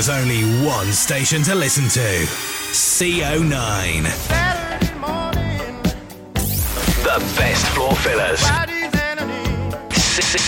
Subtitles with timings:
[0.00, 2.00] There's only one station to listen to
[2.72, 4.00] CO9.
[4.98, 5.82] Morning,
[7.04, 8.40] The best floor fillers.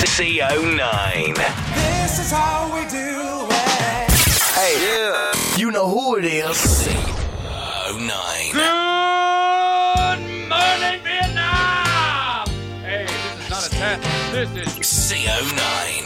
[0.08, 1.36] CO9.
[1.74, 4.10] This is how we do it.
[4.54, 5.58] Hey, yeah.
[5.58, 6.56] you know who it is.
[6.86, 8.52] CO9.
[8.54, 12.48] Good morning, Vietnam!
[12.80, 14.32] Hey, this is not a test.
[14.32, 16.01] This is CO9.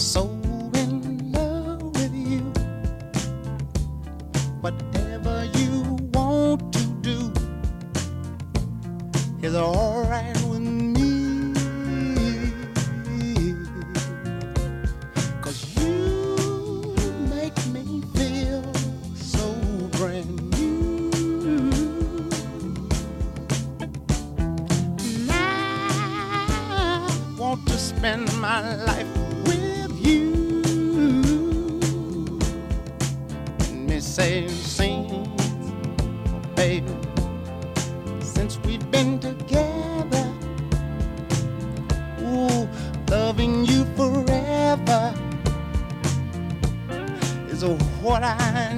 [0.00, 0.30] So
[0.76, 2.40] in love with you.
[4.62, 5.82] Whatever you
[6.14, 7.30] want to do
[9.42, 11.52] is alright with me.
[15.42, 16.94] Cause you
[17.28, 18.64] make me feel
[19.14, 19.52] so
[19.98, 21.10] brand new.
[25.04, 29.09] And I want to spend my life
[48.02, 48.68] what I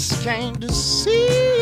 [0.00, 1.59] just came to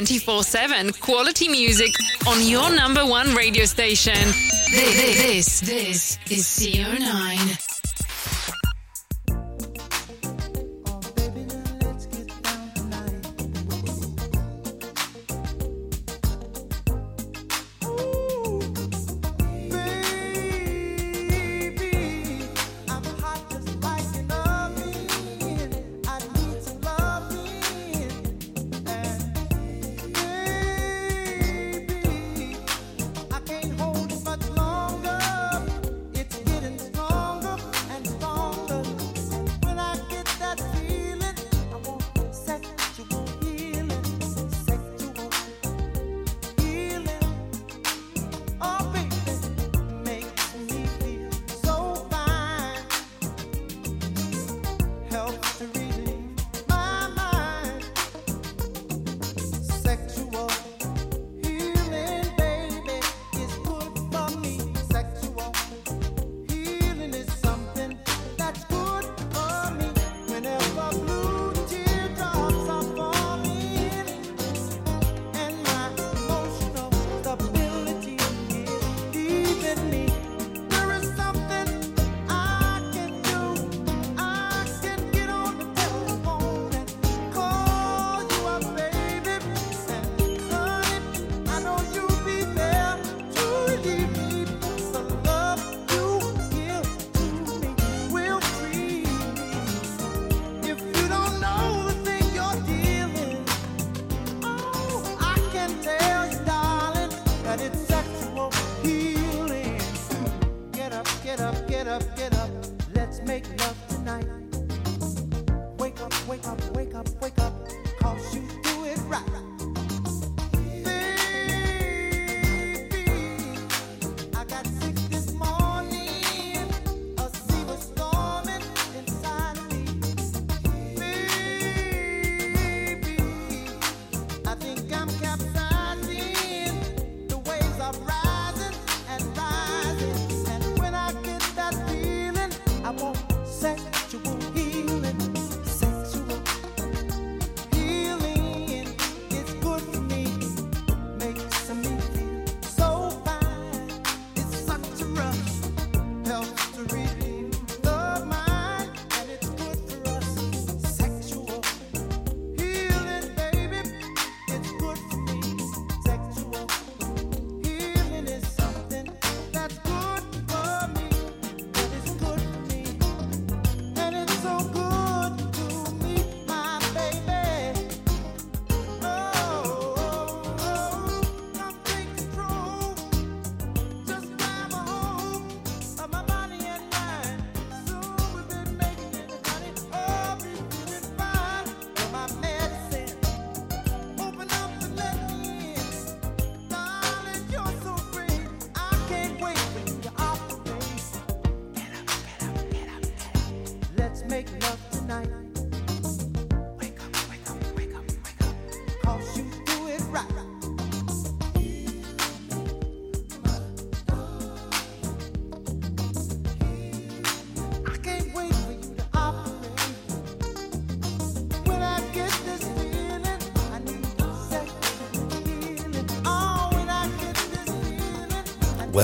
[0.00, 1.92] 24 7 quality music
[2.26, 4.16] on your number one radio station.
[4.70, 7.69] This, this, this is CO9.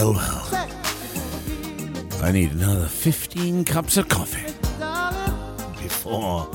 [0.07, 0.15] Well,
[0.53, 0.69] well.
[2.23, 4.47] I need another 15 cups of coffee
[5.83, 6.49] before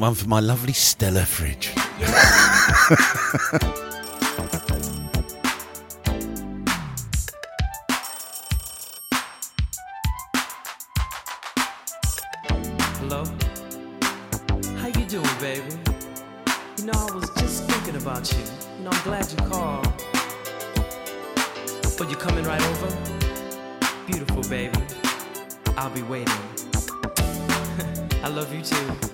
[0.00, 1.72] one for my lovely Stella fridge.
[12.98, 13.24] Hello?
[14.78, 15.76] How you doing, baby?
[16.78, 18.38] You know, I was just thinking about you.
[18.78, 19.86] You know, I'm glad you called.
[21.98, 22.88] But you coming right over?
[24.06, 24.82] Beautiful, baby.
[25.76, 26.34] I'll be waiting.
[28.24, 29.13] I love you too.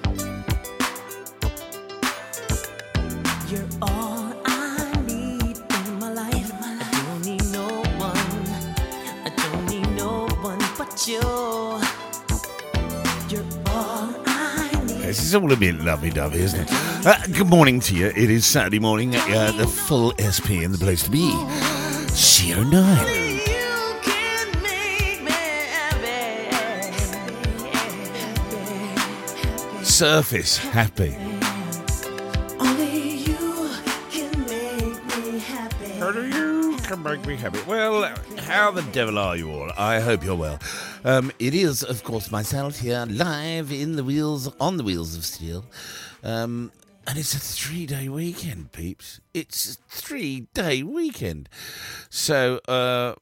[3.51, 3.67] This
[15.25, 16.69] is all a bit lovey-dovey, isn't it?
[17.05, 18.07] Uh, good morning to you.
[18.07, 19.17] It is Saturday morning.
[19.17, 21.33] Uh, the full SP in the place to be.
[22.11, 23.49] CO9.
[23.49, 25.33] You can make me
[29.73, 29.85] happy.
[29.85, 31.30] Surface happy.
[37.41, 39.71] Well, how the devil are you all?
[39.79, 40.59] I hope you're well.
[41.05, 45.25] Um, it is, of course, myself here live in the wheels on the wheels of
[45.25, 45.65] steel.
[46.23, 46.71] Um,
[47.07, 49.21] and it's a three day weekend, peeps.
[49.33, 51.49] It's a three day weekend.
[52.11, 53.15] So, uh,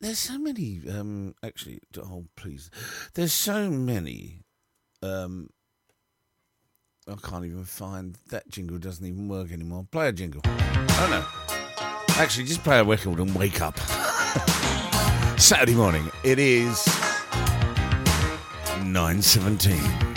[0.00, 2.70] there's so many, um, actually, oh, please.
[3.14, 4.42] There's so many,
[5.02, 5.48] um,
[7.08, 9.86] I can't even find that jingle doesn't even work anymore.
[9.90, 10.42] Play a jingle.
[10.44, 11.63] Oh no.
[12.16, 13.76] Actually, just play a record and wake up.
[15.38, 16.10] Saturday morning.
[16.22, 16.76] It is
[18.84, 20.13] 9.17.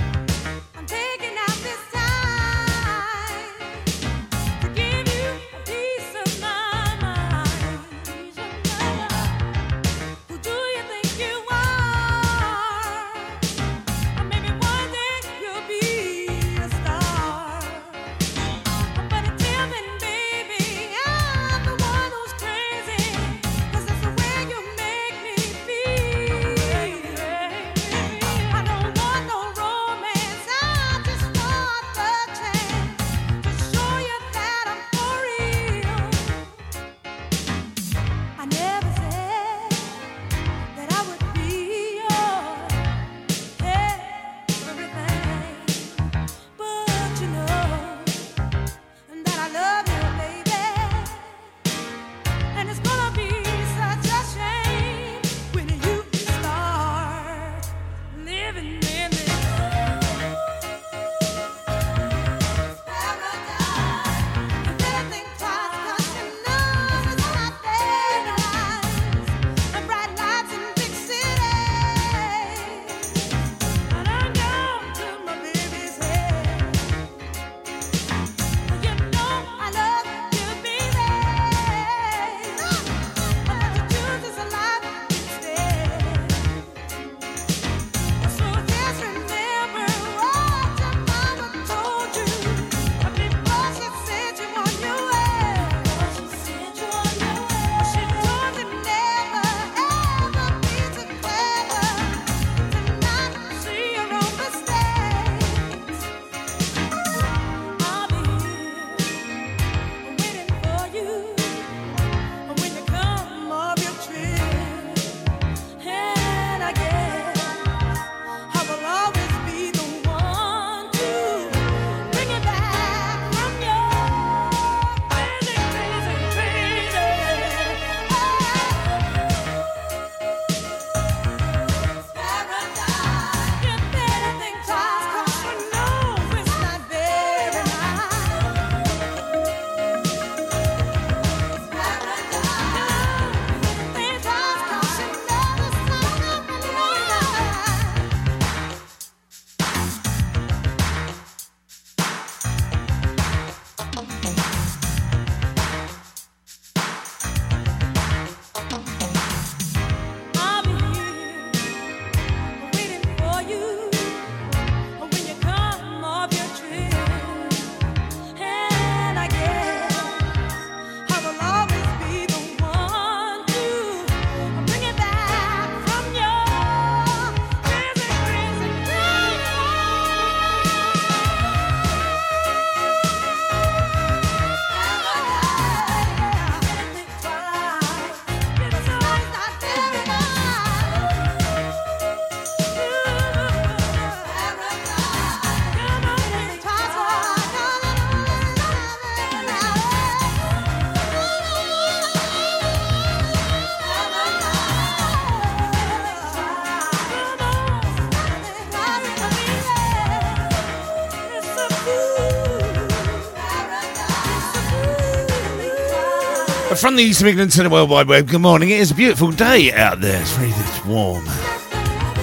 [216.87, 218.69] from the East of England to the World Wide Web, good morning.
[218.69, 220.21] It is a beautiful day out there.
[220.21, 221.25] It's very it's warm.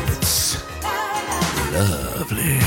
[0.06, 0.64] It's
[1.74, 2.60] lovely.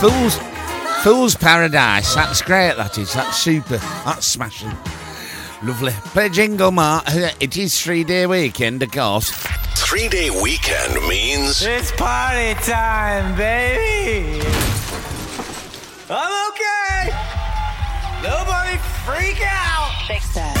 [0.00, 0.49] Fool's
[1.02, 2.14] Fool's Paradise.
[2.14, 3.14] That's great, that is.
[3.14, 3.78] That's super.
[4.04, 4.70] That's smashing.
[5.62, 5.92] Lovely.
[6.12, 7.04] Play jingle, Mark.
[7.40, 9.30] It is three day weekend, of course.
[9.76, 14.40] Three day weekend means It's party time, baby.
[16.10, 17.10] I'm okay.
[18.22, 19.90] Nobody freak out.
[20.06, 20.59] Fix that.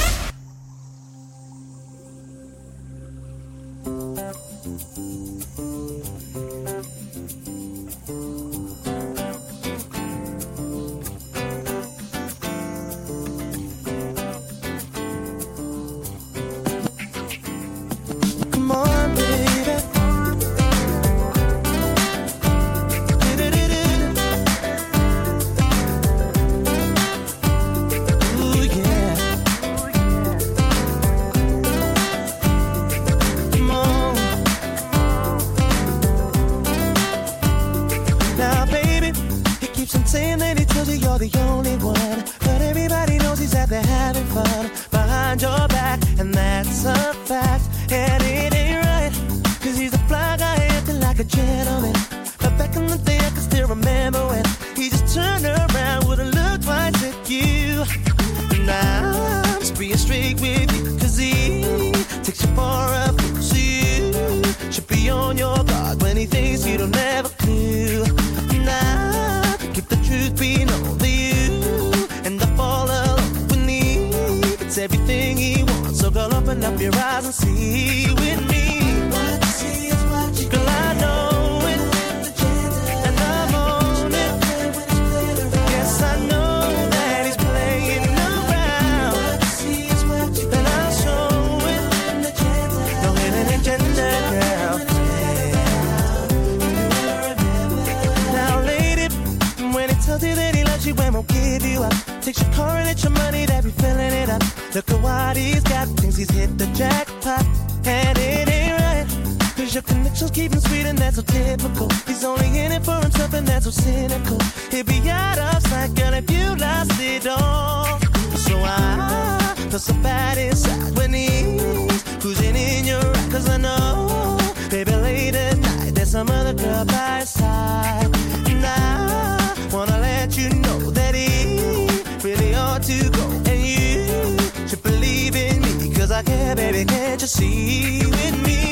[109.72, 111.88] Your connections keep him sweet and that's so typical.
[112.04, 114.36] He's only in it for himself and that's so cynical.
[114.68, 118.00] He'd be out of sight, girl, if you lost it all.
[118.34, 123.30] So I feel so bad inside when he's cruising in your ride.
[123.30, 124.38] Cause I know,
[124.70, 128.10] baby, late at night, there's some other girl by his side.
[128.48, 131.86] And I wanna let you know that he
[132.28, 133.24] really ought to go.
[133.46, 135.94] And you should believe in me.
[135.94, 138.69] Cause I care, baby, can't you see with me?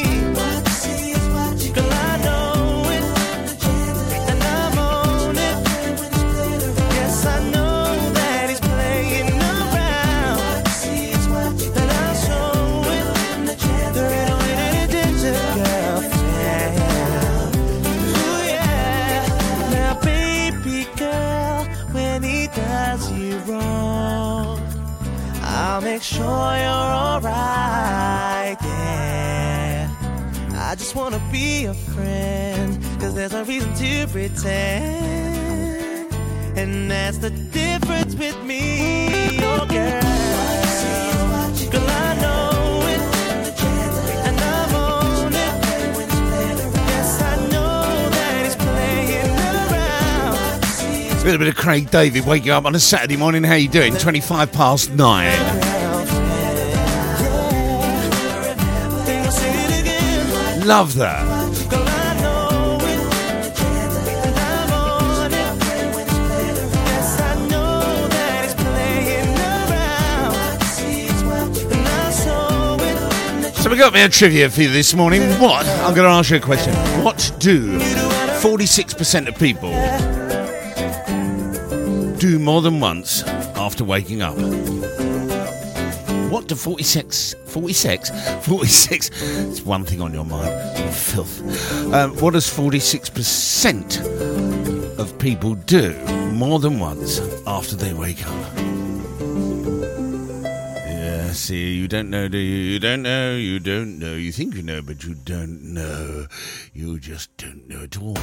[25.99, 27.68] Make sure you're alright,
[31.11, 36.13] wanna be a friend, cause there's no reason to pretend.
[36.55, 40.03] And that's the difference with me, oh girl.
[41.71, 42.35] Girl, I know.
[51.11, 53.45] It's a bit of Craig David waking up on a Saturday morning.
[53.45, 53.95] How you doing?
[53.95, 55.68] 25 past nine.
[60.69, 61.25] Love that.
[73.55, 75.23] So we got me a trivia for you this morning.
[75.41, 75.65] What?
[75.67, 76.75] I'm going to ask you a question.
[77.03, 79.71] What do 46% of people
[82.19, 83.23] do more than once
[83.57, 84.37] after waking up?
[86.39, 88.11] What do 46, 46,
[88.47, 90.55] 46, it's one thing on your mind,
[90.95, 91.43] filth.
[91.93, 95.99] Um, what does 46% of people do
[96.35, 98.57] more than once after they wake up?
[100.87, 102.71] Yeah, see, you don't know, do you?
[102.71, 104.15] You don't know, you don't know.
[104.15, 106.29] You think you know, but you don't know.
[106.73, 108.17] You just don't know at all.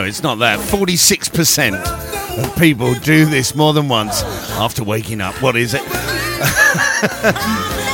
[0.00, 0.58] No, it's not that.
[0.58, 1.74] 46%
[2.38, 5.34] of people do this more than once after waking up.
[5.42, 5.82] What is it?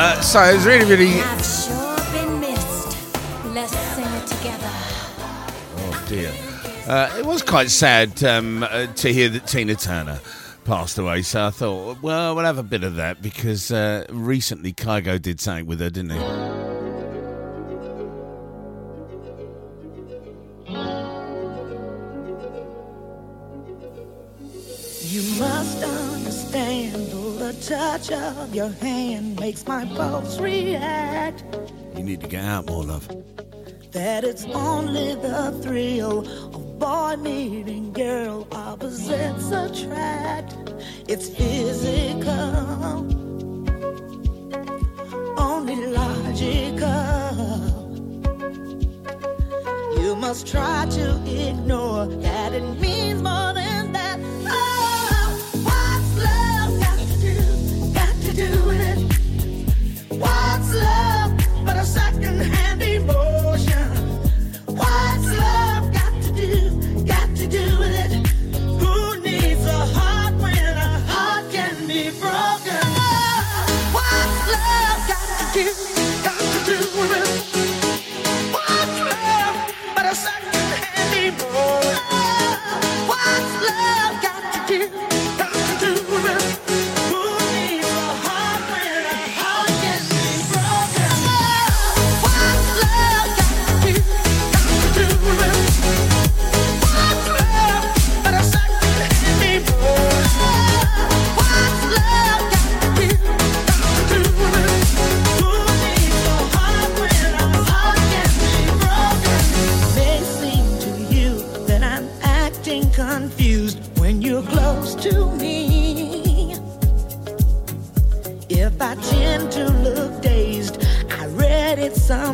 [0.00, 1.10] Uh, so it's really, really.
[1.42, 2.96] Sure been missed.
[3.46, 4.70] Let's sing it together.
[5.76, 6.32] Oh dear.
[6.86, 10.20] Uh, it was quite sad um, uh, to hear that Tina Turner
[10.68, 11.22] passed away.
[11.22, 15.40] So I thought, well, we'll have a bit of that because uh, recently Kygo did
[15.40, 16.18] something with her, didn't he?
[28.48, 31.44] Of your hand makes my pulse react.
[31.96, 33.06] You need to get out more, love.
[33.92, 36.20] That it's only the thrill
[36.54, 40.56] of boy meeting girl opposites attract.
[41.08, 42.32] It's physical,
[45.38, 46.88] only logical.
[50.00, 53.47] You must try to ignore that it means more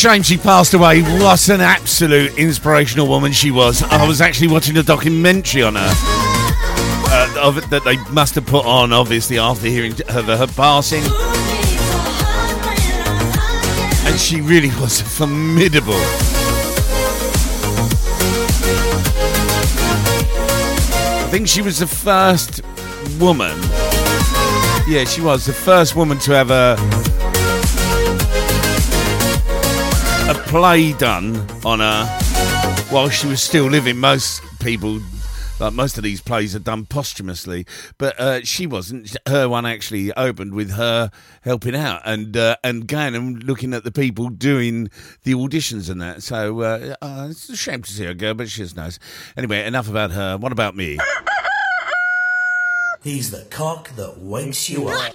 [0.00, 1.02] Shame she passed away.
[1.02, 3.82] What an absolute inspirational woman she was.
[3.82, 5.92] I was actually watching a documentary on her.
[7.12, 11.02] Uh, of that they must have put on, obviously, after hearing her, her passing.
[14.06, 15.92] And she really was formidable.
[21.12, 22.62] I think she was the first
[23.18, 23.54] woman.
[24.88, 26.50] Yeah, she was the first woman to have
[30.50, 32.04] play done on her
[32.90, 33.96] while she was still living.
[33.96, 35.00] Most people,
[35.60, 37.64] like most of these plays, are done posthumously,
[37.98, 39.16] but uh, she wasn't.
[39.28, 43.84] Her one actually opened with her helping out and uh, and going and looking at
[43.84, 44.90] the people doing
[45.22, 46.24] the auditions and that.
[46.24, 48.98] So uh, uh, it's a shame to see her go, but she's nice.
[49.36, 50.36] Anyway, enough about her.
[50.36, 50.98] What about me?
[53.04, 55.14] He's the cock that wakes you up.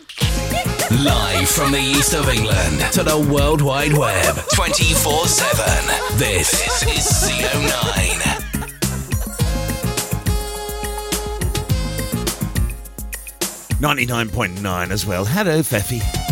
[0.91, 6.17] Live from the east of England to the World Wide Web, 24 7.
[6.17, 8.21] This is CO9.
[13.81, 15.25] Ninety-nine point nine as well.
[15.25, 16.24] Hello, Feffy.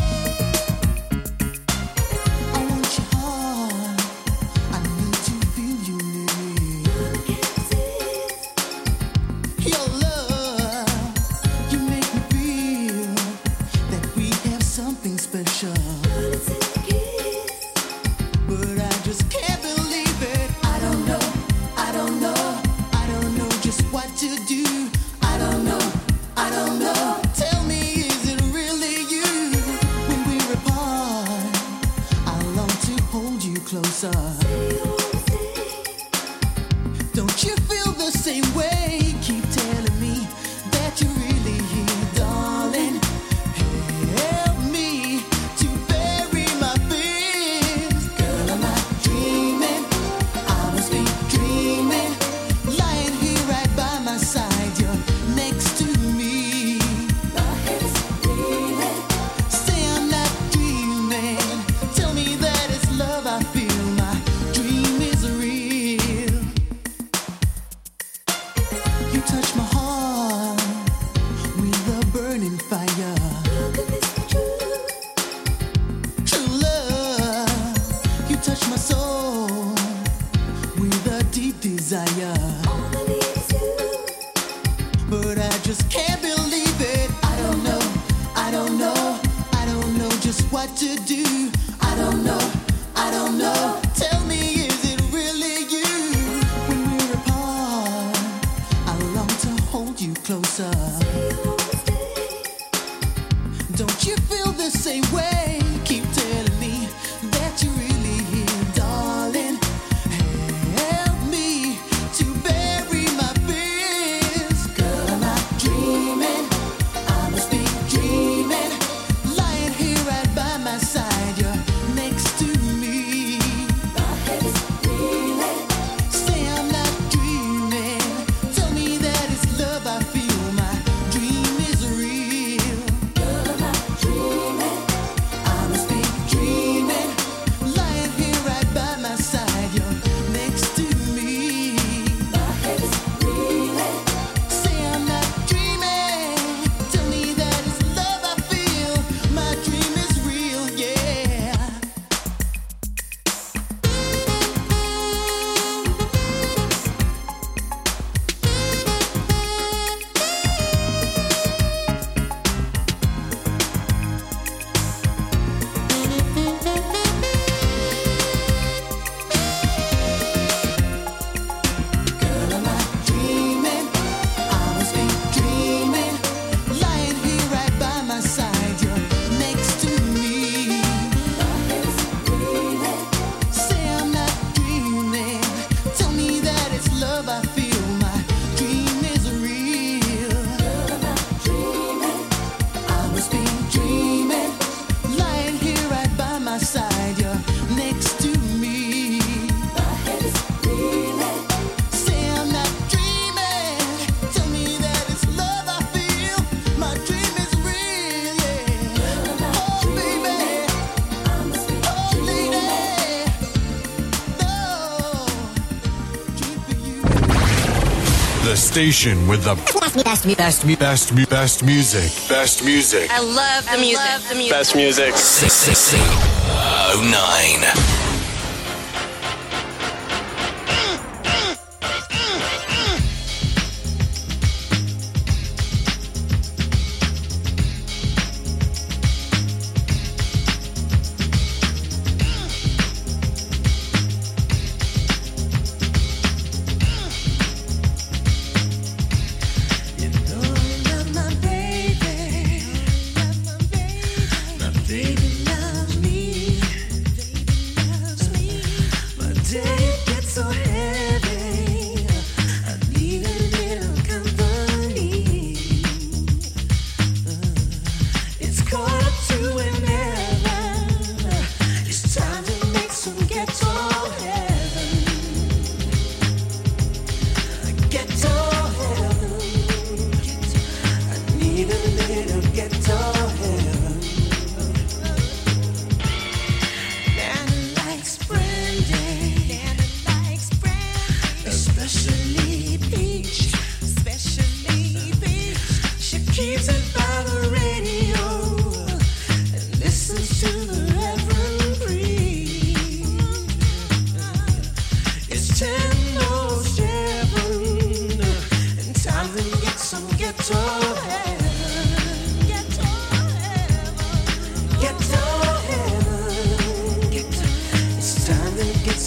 [218.73, 222.11] station with the best, best, best, best, best, best music.
[222.27, 223.07] Best music.
[223.11, 223.99] I love the I music.
[223.99, 224.51] Love the music.
[224.51, 225.15] Best music.
[225.15, 227.92] 6609.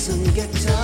[0.06, 0.75] some guitar.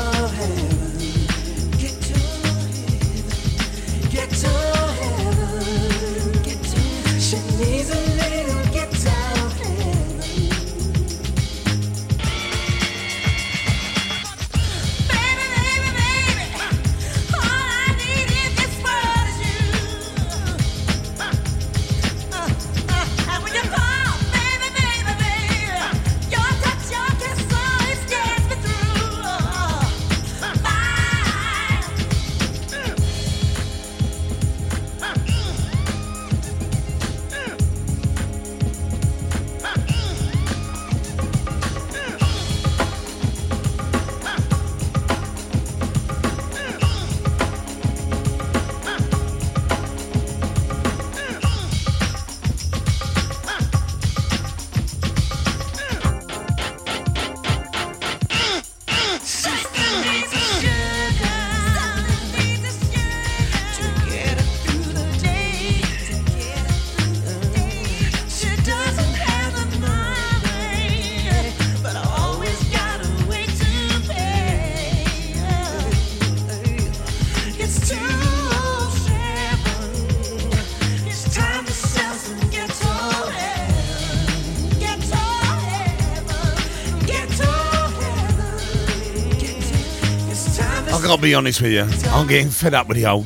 [91.23, 91.87] Be honest with you.
[92.11, 93.25] I'm getting fed up with the old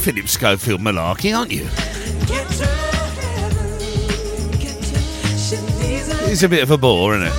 [0.00, 1.68] Philip Schofield malarkey, aren't you?
[6.32, 7.32] It's a bit of a bore, isn't it?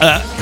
[0.00, 0.34] Uh,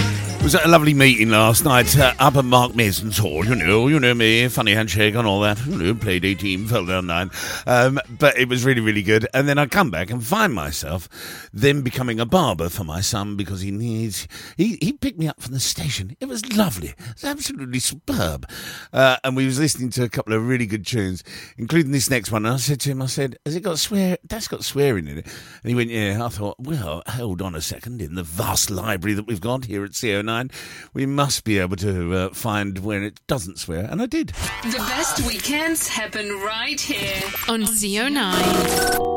[0.42, 3.44] was a lovely meeting last night uh, up at Mark Masons' Hall.
[3.44, 5.64] You know, you know me, funny handshake and all that.
[5.66, 7.30] You know, played 18, fell down nine.
[7.64, 9.28] Um, but it was really, really good.
[9.32, 11.08] And then I come back and find myself
[11.52, 14.26] then becoming a barber for my son because he needs.
[14.56, 16.16] He, he picked me up from the station.
[16.20, 16.88] It was lovely.
[16.88, 18.48] It was absolutely superb.
[18.92, 21.22] Uh, and we was listening to a couple of really good tunes,
[21.56, 22.46] including this next one.
[22.46, 24.18] And I said to him, I said, "Has it got swear?
[24.24, 25.26] That's got swearing in it."
[25.62, 28.00] And he went, "Yeah." I thought, well, hold on a second.
[28.00, 30.52] In the vast library that we've got here at CO9,
[30.94, 34.28] we must be able to uh, find where it doesn't swear, and I did.
[34.62, 39.11] The best weekends happen right here on CO9.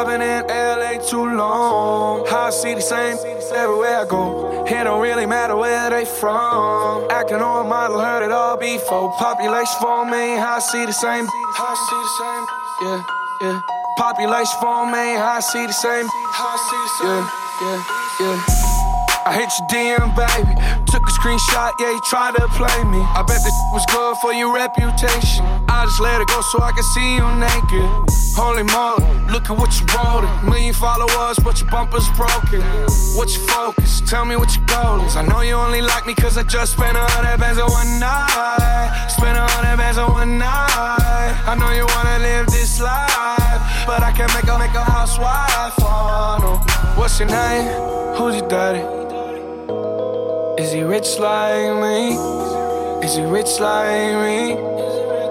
[0.00, 2.26] I've been in LA too long.
[2.26, 3.18] I see the same
[3.52, 4.64] everywhere I go.
[4.64, 7.04] It don't really matter where they from.
[7.10, 9.12] Acting on model, heard it all before.
[9.18, 11.28] Population for me, I see the same.
[11.28, 12.44] I see the same.
[12.80, 13.04] Yeah,
[13.42, 13.60] yeah.
[13.98, 16.08] Population for me, I see the same.
[16.08, 17.26] I see the same.
[17.60, 17.84] Yeah,
[18.24, 18.70] yeah, yeah.
[19.26, 20.56] I hit your DM, baby.
[20.88, 23.04] Took a screenshot, yeah, you tried to play me.
[23.12, 25.44] I bet this was good for your reputation.
[25.68, 28.10] I just let it go so I can see you naked.
[28.34, 30.26] Holy moly, look at what you wrote.
[30.44, 32.60] Million followers, but your bumper's broken.
[33.16, 34.00] What's your focus?
[34.02, 35.16] Tell me what your goal is.
[35.16, 37.98] I know you only like me cause I just spent a hundred bands on one
[37.98, 39.06] night.
[39.08, 41.32] Spent a hundred bands on one night.
[41.46, 45.74] I know you wanna live this life, but I can't make a, make a housewife.
[45.80, 47.00] Oh, no.
[47.00, 47.66] What's your name?
[48.16, 48.82] Who's your daddy?
[50.62, 52.16] Is he rich like me?
[53.06, 54.54] Is he rich like me?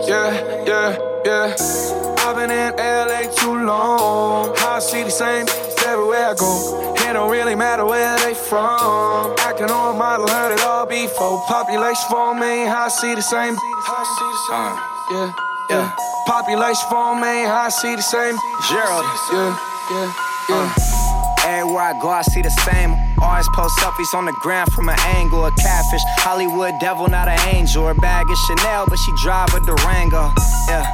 [0.07, 2.08] Yeah, yeah, yeah.
[2.39, 4.55] Been in LA too long.
[4.59, 6.95] I see the same It's everywhere I go.
[6.95, 9.35] It don't really matter where they from.
[9.35, 11.43] I Acting on model, heard it all before.
[11.51, 13.59] Population for me, I see the same.
[13.59, 14.71] How I see the same.
[14.71, 14.79] Uh,
[15.11, 15.29] yeah,
[15.69, 15.95] yeah.
[16.31, 18.39] Population for me, I see the same.
[18.71, 19.03] Gerald.
[19.35, 19.59] Yeah,
[19.91, 20.07] yeah,
[20.47, 20.55] yeah.
[20.55, 21.59] Uh.
[21.59, 22.95] Everywhere I go, I see the same.
[23.19, 25.43] Always post selfies on the ground from an angle.
[25.43, 27.85] A catfish, Hollywood devil, not an angel.
[27.85, 30.31] Her bag is Chanel, but she drive a Durango.
[30.69, 30.87] Yeah.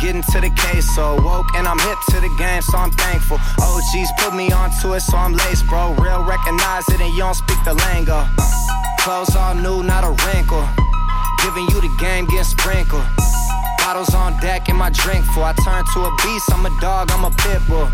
[0.00, 3.36] Getting to the case, so woke and I'm hip to the game, so I'm thankful.
[3.60, 5.92] OGs put me onto it, so I'm laced, bro.
[6.00, 8.24] Real recognize it, and you don't speak the lingo.
[9.00, 10.66] Clothes all new, not a wrinkle.
[11.44, 13.04] Giving you the game, getting sprinkled.
[13.76, 17.10] Bottles on deck and my drink for I turn to a beast, I'm a dog,
[17.10, 17.84] I'm a pit bull.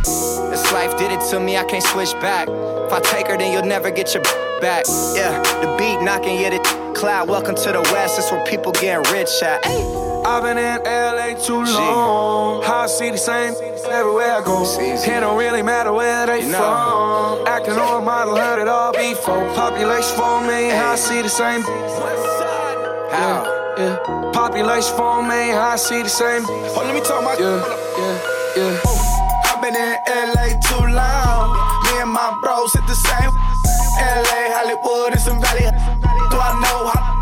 [0.51, 2.47] This life did it to me, I can't switch back.
[2.49, 4.23] If I take her, then you'll never get your
[4.61, 4.85] back.
[5.15, 7.29] Yeah, the beat knocking, yeah, the cloud.
[7.29, 10.06] Welcome to the West, that's where people getting rich at.
[10.27, 12.61] I've been in LA too long.
[12.65, 13.55] How I see the same
[13.89, 14.67] everywhere I go.
[14.81, 17.47] It don't really matter where they from.
[17.47, 19.47] Acting on a model, heard it all before.
[19.55, 21.63] Population for me, how I see the same.
[21.63, 23.47] How?
[23.79, 24.31] Yeah, yeah.
[24.33, 26.43] Population for me, how I see the same.
[26.45, 27.39] Oh, let me talk my.
[27.39, 27.63] Yeah,
[27.95, 28.19] yeah,
[28.59, 28.83] yeah.
[29.47, 31.55] I've been in LA too long.
[31.87, 33.31] Me and my bros hit the same.
[34.03, 35.71] LA, Hollywood, and some valley.
[36.31, 37.16] Do I know how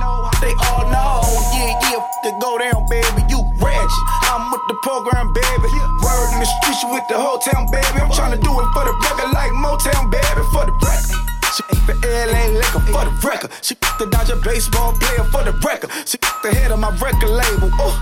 [2.41, 3.23] go down, baby.
[3.29, 4.05] You ratchet.
[4.31, 5.71] I'm with the program, baby.
[6.03, 8.01] Word in the streets, you with the whole town, baby.
[8.01, 11.25] I'm trying to do it for the record, like Motown, baby, for the record.
[11.55, 13.51] She for LA liquor for the record.
[13.63, 15.91] She the Dodger baseball player for the record.
[16.05, 17.71] She the head of my record label.
[17.79, 17.95] Oh,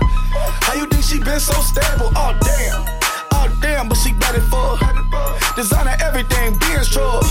[0.65, 2.09] how you think she been so stable?
[2.17, 2.81] Oh damn,
[3.63, 4.77] damn, but she got it for
[5.55, 7.23] designer everything, being strong.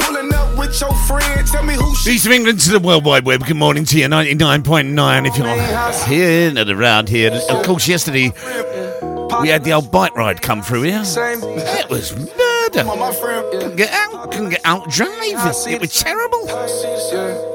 [0.00, 2.12] Pulling up with your friend, tell me who she.
[2.12, 3.44] East of England to the World Wide Web.
[3.44, 7.32] Good morning to you, 99.9 if you're here and around here.
[7.50, 8.32] Of course, yesterday
[9.40, 11.02] we had the old bike ride come through here.
[11.04, 12.84] It was murder.
[13.50, 15.72] Couldn't get out, couldn't get out driving.
[15.72, 17.51] It was terrible.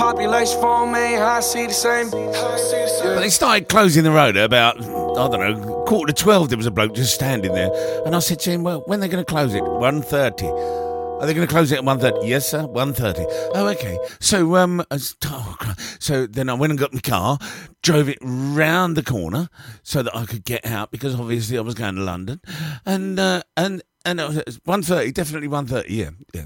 [0.00, 2.08] Population for me, I see the same.
[2.10, 6.48] But they started closing the road at about, I don't know, quarter to 12.
[6.48, 7.70] There was a bloke just standing there.
[8.06, 9.62] And I said to him, well, when are they going to close it?
[9.62, 11.20] 1.30.
[11.20, 12.26] Are they going to close it at 1.30?
[12.26, 13.26] Yes, sir, 1.30.
[13.54, 13.98] Oh, okay.
[14.20, 15.56] So, um, oh,
[15.98, 17.38] so then I went and got my car,
[17.82, 19.50] drove it round the corner
[19.82, 22.40] so that I could get out because obviously I was going to London.
[22.86, 26.44] And, uh, and, and it was 1.30, definitely 1.30, yeah, yeah.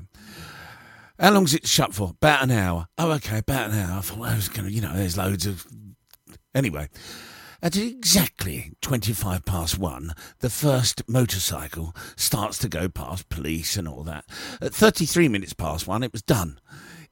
[1.19, 2.11] How long's it shut for?
[2.11, 2.89] About an hour.
[2.99, 3.99] Oh, okay, about an hour.
[3.99, 5.67] I thought, well, I was going to, you know, there's loads of.
[6.55, 6.89] Anyway,
[7.63, 14.03] at exactly 25 past one, the first motorcycle starts to go past police and all
[14.05, 14.25] that.
[14.61, 16.59] At 33 minutes past one, it was done.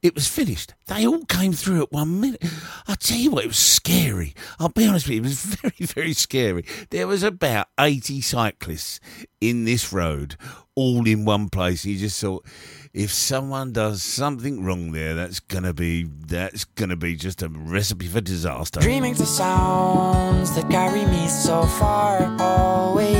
[0.01, 0.73] it was finished.
[0.87, 2.43] They all came through at one minute.
[2.87, 4.35] I tell you what, it was scary.
[4.59, 6.65] I'll be honest with you, it was very, very scary.
[6.89, 8.99] There was about 80 cyclists
[9.39, 10.35] in this road,
[10.75, 11.85] all in one place.
[11.85, 12.45] You just thought,
[12.93, 18.07] if someone does something wrong there, that's gonna be that's gonna be just a recipe
[18.07, 18.79] for disaster.
[18.79, 23.13] Dreaming the sounds that carry me so far away.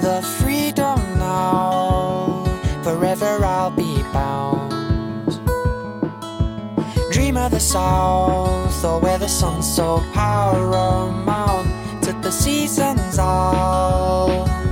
[0.00, 2.44] The freedom now,
[2.84, 4.70] forever I'll be bound.
[7.10, 11.66] Dream of the south, or where the sun's so paramount.
[12.04, 14.65] To the seasons, I'll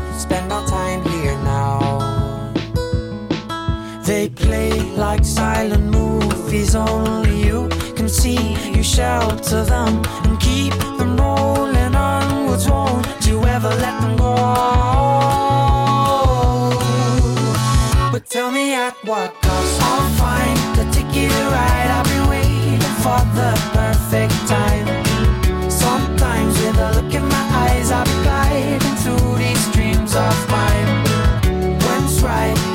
[4.44, 8.56] play like silent movies, only you can see.
[8.74, 12.68] You shelter them and keep them rolling onwards.
[12.68, 14.34] Won't you ever let them go?
[18.12, 21.90] But tell me at what cost I'll find the ticket ride.
[21.96, 24.86] I've been waiting for the perfect time.
[25.70, 30.90] Sometimes with a look in my eyes, I'll be gliding through these dreams of mine.
[31.82, 32.73] When's right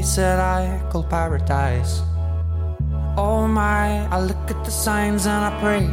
[0.00, 2.02] place that I call paradise.
[3.16, 5.86] Oh my, I look at the signs and I pray.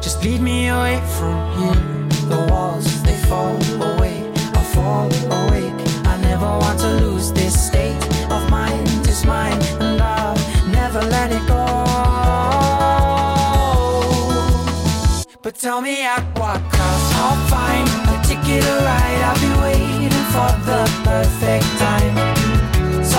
[0.00, 1.82] Just lead me away from here.
[2.30, 3.58] The walls, they fall
[3.90, 4.16] away.
[4.58, 5.80] I fall awake.
[6.12, 8.86] I never want to lose this state of mind.
[9.10, 10.38] It's mine, and I'll
[10.80, 11.64] never let it go.
[15.42, 19.20] But tell me at what cost I'll find a ticket to ride.
[19.28, 22.43] I've been waiting for the perfect time.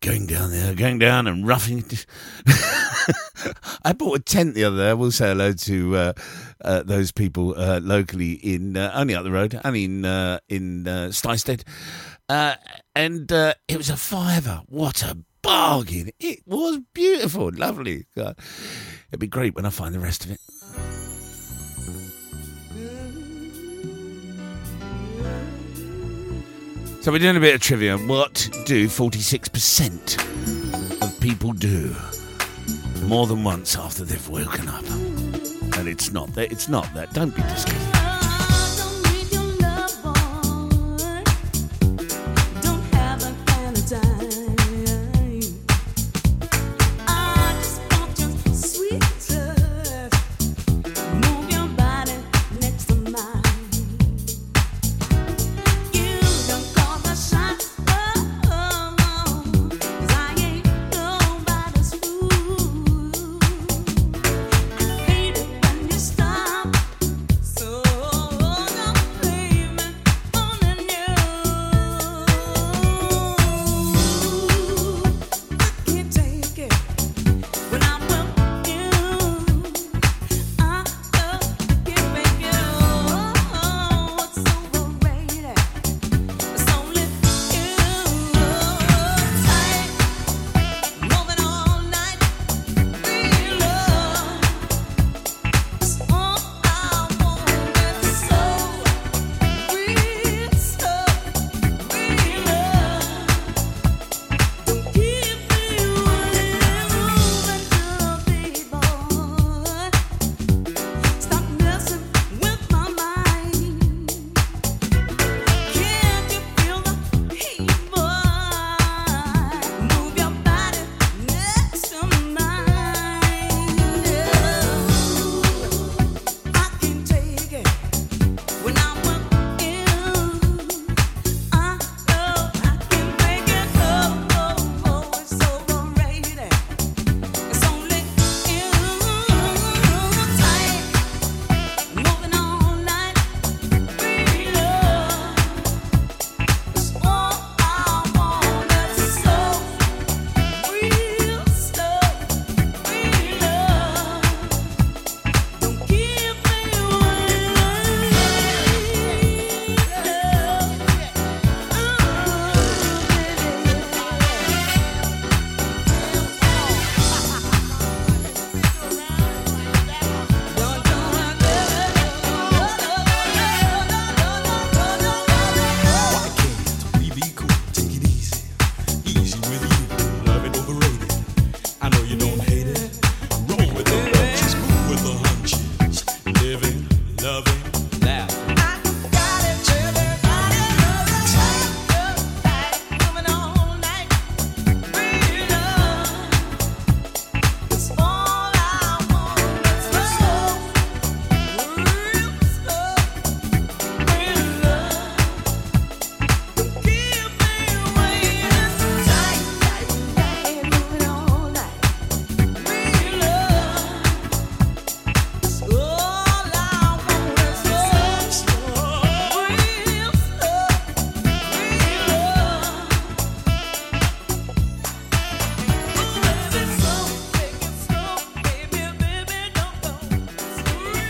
[0.00, 1.84] going down there, going down and roughing.
[3.84, 4.90] I bought a tent the other day.
[4.90, 6.12] I will say hello to uh,
[6.62, 11.10] uh, those people uh, locally in uh, only up the road, in uh, in uh,
[11.12, 11.64] Stisted.
[12.28, 12.54] Uh,
[12.94, 14.62] and uh, it was a fiver.
[14.66, 16.10] What a bargain!
[16.20, 18.06] It was beautiful, lovely.
[18.16, 18.38] God.
[19.10, 21.07] It'd be great when I find the rest of it.
[27.08, 27.96] So we're doing a bit of trivia.
[27.96, 31.96] What do 46% of people do
[33.04, 34.84] more than once after they've woken up?
[35.78, 36.52] And it's not that.
[36.52, 37.14] It's not that.
[37.14, 37.97] Don't be disgusted.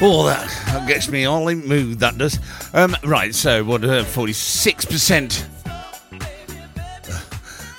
[0.07, 2.39] Oh, that, that gets me all in mood, that does.
[2.73, 5.47] Um, right, so what, uh, 46%?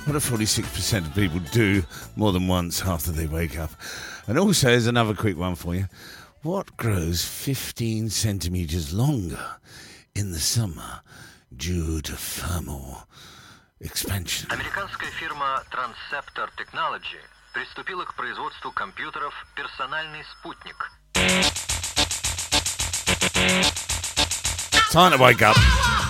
[0.06, 1.82] What do 46% of people do
[2.16, 3.70] more than once after they wake up?
[4.26, 5.86] And also, there's another quick one for you.
[6.42, 9.56] What grows 15 centimetres longer
[10.14, 11.00] in the summer
[11.56, 13.08] due to thermal
[13.80, 14.50] expansion?
[14.50, 17.20] Американская фирма Transceptor Technology
[17.54, 20.90] приступила к производству компьютеров «Персональный спутник».
[24.91, 26.08] Time to wake up.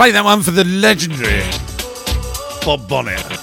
[0.00, 1.42] Play that one for the legendary
[2.64, 3.39] Bob Bonnet.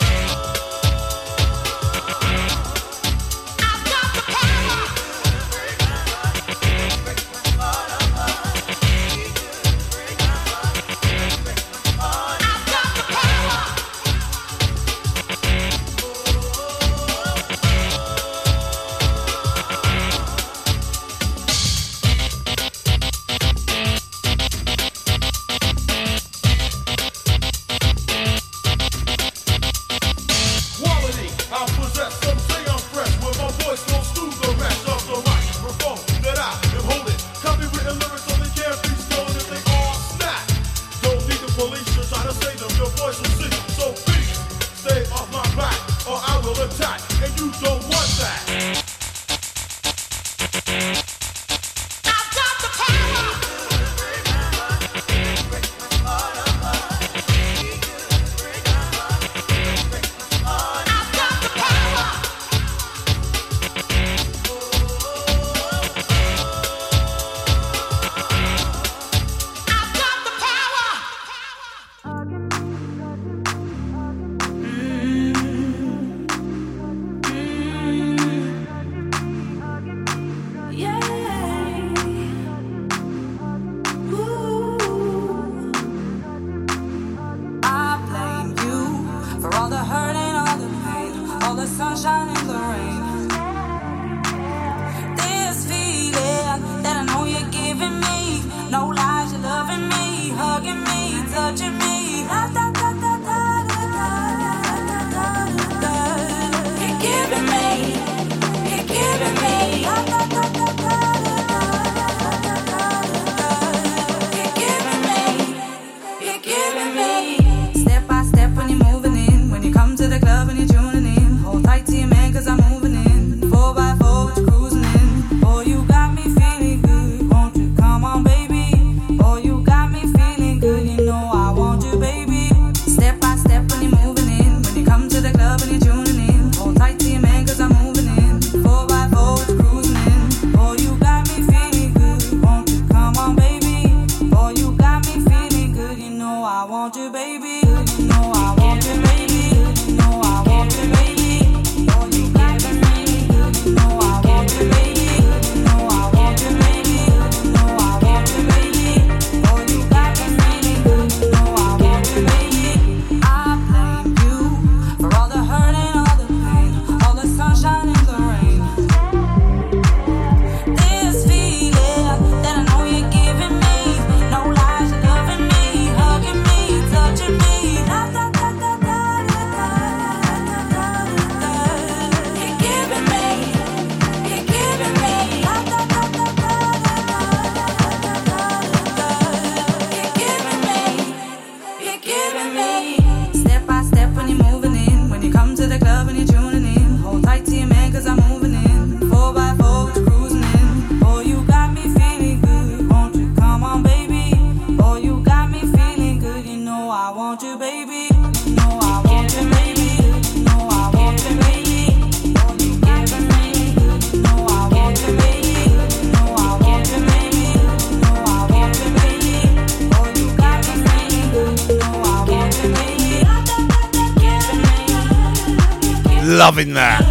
[226.57, 227.01] loving that.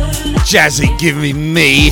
[0.45, 1.91] Jazzy giving me.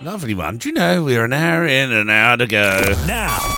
[0.00, 0.58] Lovely one.
[0.58, 2.80] Do you know we're an hour in, an hour to go.
[3.08, 3.56] Now,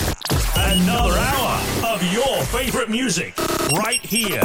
[0.57, 3.37] another hour of your favourite music
[3.73, 4.41] right here.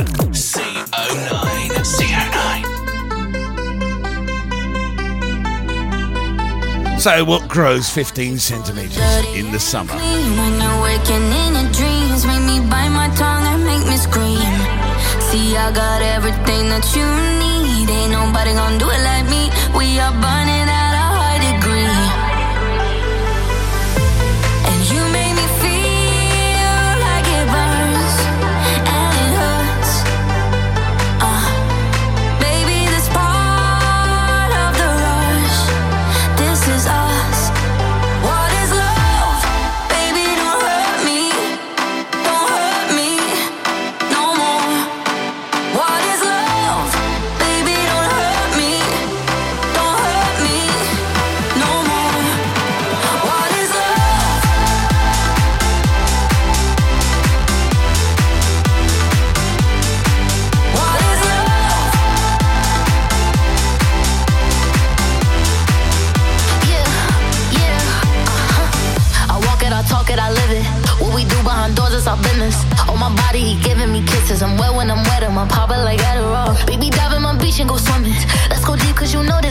[7.07, 8.99] so what grows 15 centimetres
[9.33, 9.93] in the summer?
[15.31, 17.07] See, I got everything that you
[17.39, 17.89] need.
[17.89, 19.49] Ain't nobody gonna do it like me.
[19.77, 20.86] We are burning out.
[79.07, 79.46] Cause you know that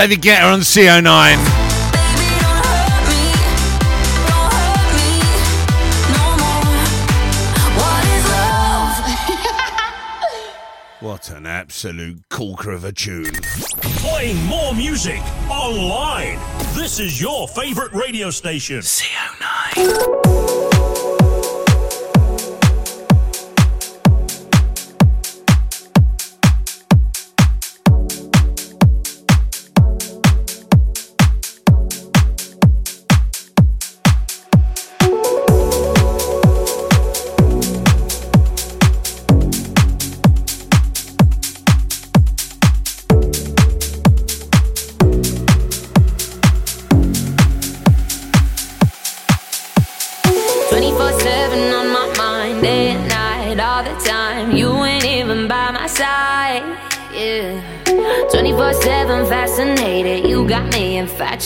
[0.00, 1.36] David Guetta on CO9.
[11.00, 13.34] What an absolute corker of a tune.
[13.82, 15.20] Playing more music
[15.50, 16.38] online.
[16.74, 18.78] This is your favorite radio station.
[18.78, 20.49] CO9.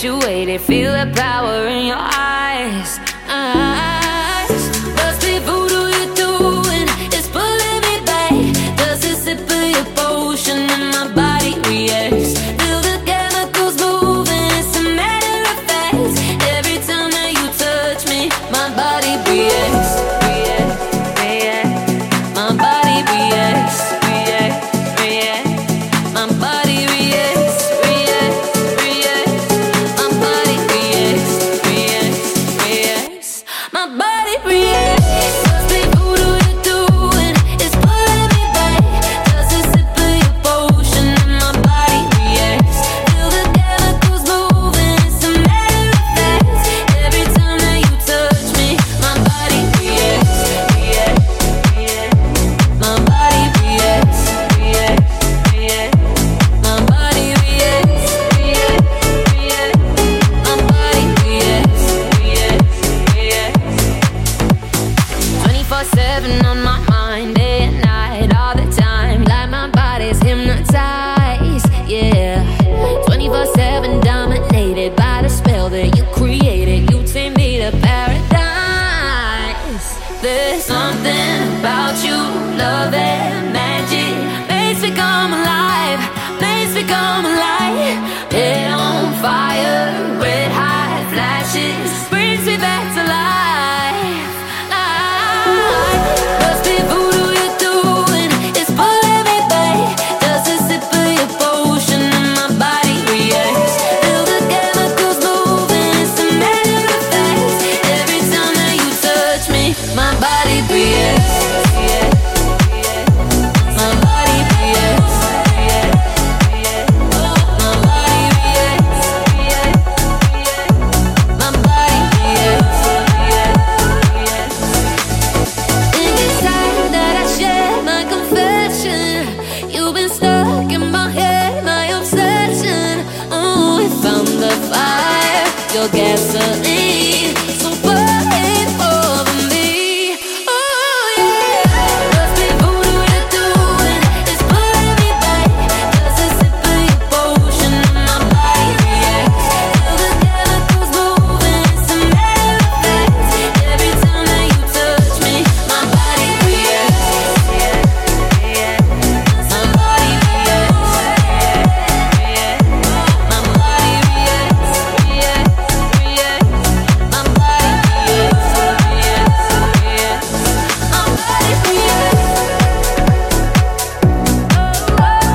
[0.05, 0.61] situated.
[0.61, 0.84] Feel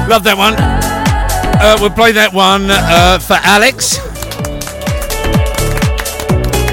[0.10, 0.56] Love that one.
[0.58, 4.00] Uh, we'll play that one uh, for Alex.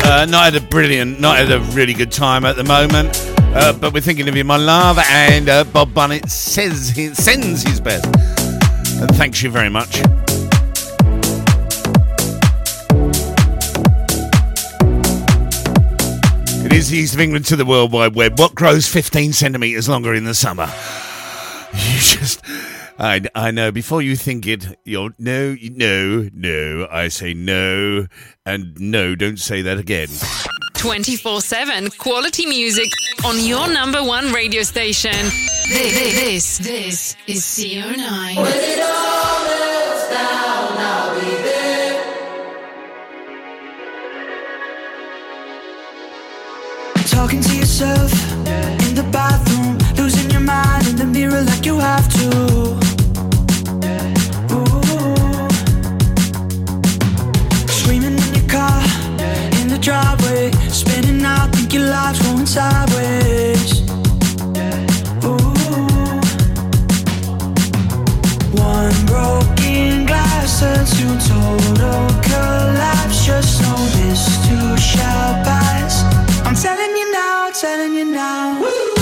[0.06, 3.10] Uh, not had a brilliant, not had a really good time at the moment,
[3.54, 4.98] uh, but we're thinking of you, my love.
[5.10, 8.06] And uh, Bob Bunnett says he sends his best,
[9.02, 9.98] and thanks you very much.
[16.64, 18.38] It is the East of England to the World Wide Web.
[18.38, 20.72] What grows 15 centimetres longer in the summer?
[21.76, 22.40] You just.
[22.98, 23.70] I, I know.
[23.72, 25.10] Before you think it, you'll.
[25.18, 26.88] No, no, no.
[26.90, 28.06] I say no.
[28.46, 30.08] And no, don't say that again.
[30.74, 32.90] 24 7 quality music
[33.24, 35.12] on your number one radio station.
[35.68, 38.36] This, this, this is CO9.
[38.36, 42.02] When it all melts down, I'll be there.
[47.08, 48.12] Talking to yourself
[48.88, 52.85] in the bathroom, losing your mind in the mirror like you have to.
[59.86, 63.82] Driveway, spinning out, think your life's going sideways.
[65.22, 65.54] Ooh.
[68.58, 73.24] One broken glass turns to total collapse.
[73.24, 76.02] Just know this too shall pass.
[76.44, 78.60] I'm telling you now, telling you now.
[78.60, 78.95] When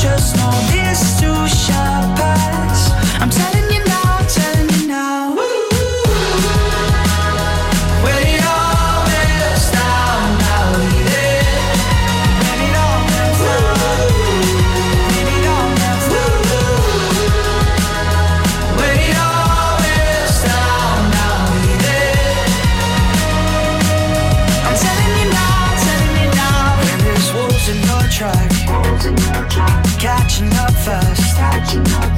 [0.00, 2.90] Just know this too shall pass.
[3.20, 3.49] I'm telling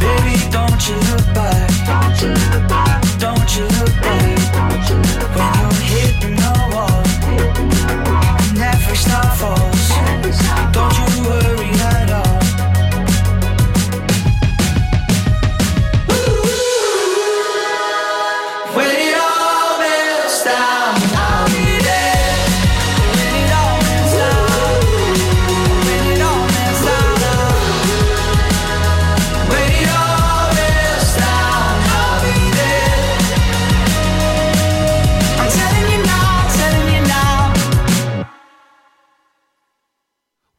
[0.02, 1.70] Baby, don't you look back.
[3.20, 4.32] Don't you look back.
[5.36, 7.02] When you're hitting the wall,
[8.50, 8.96] and every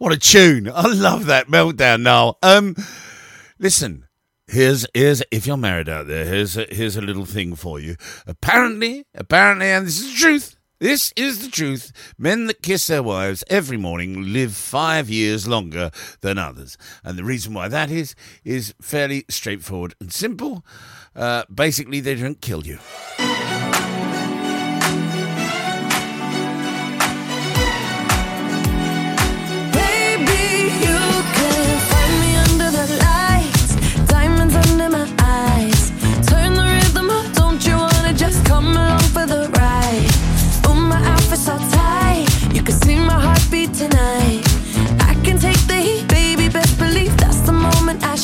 [0.04, 0.70] What a tune.
[0.70, 2.36] I love that meltdown now.
[2.44, 2.76] Um,
[3.58, 4.06] listen,
[4.48, 7.96] here's, here's, if you're married out there, here's a, here's a little thing for you.
[8.28, 10.58] Apparently, apparently, and this is the truth.
[10.82, 11.94] This is the truth.
[12.18, 15.90] Men that kiss their wives every morning live five years longer
[16.20, 16.78] than others.
[17.06, 20.66] And the reason why that is, is fairly straightforward and simple.
[21.16, 22.80] Uh, basically, they don't kill you.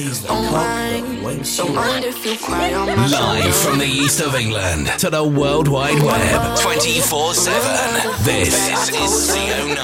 [0.00, 6.02] She's the oh when she Live from the east of England to the World Wide
[6.02, 8.24] Web 24 7.
[8.24, 8.54] This
[8.88, 9.76] is CO9.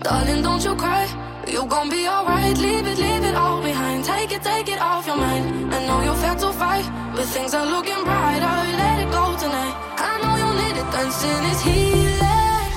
[0.00, 1.04] Darling, don't you cry.
[1.46, 2.56] You're gonna be alright.
[2.56, 4.06] Leave it, leave it all behind.
[4.06, 5.74] Take it, take it off your mind.
[5.74, 8.56] I know you're fed to fight, but things are looking brighter.
[8.80, 9.74] Let it go tonight.
[9.98, 10.88] I know you need it.
[10.96, 12.72] Dancing is healing.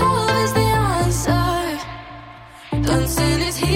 [0.00, 0.66] Love is the
[0.98, 1.78] answer.
[2.88, 3.71] Dancing is healing.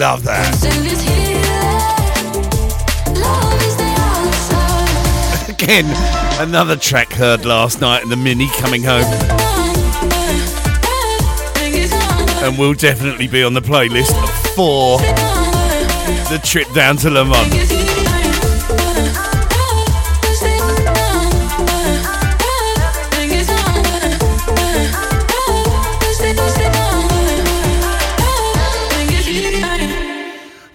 [0.00, 0.50] Love that.
[0.62, 1.42] Dancing is healing.
[3.20, 3.84] Love is the
[5.44, 5.52] answer.
[5.52, 5.84] Again,
[6.40, 9.04] another track heard last night in the mini coming home.
[12.42, 14.16] And we'll definitely be on the playlist
[14.54, 14.98] for
[16.30, 17.79] the trip down to Le Mans.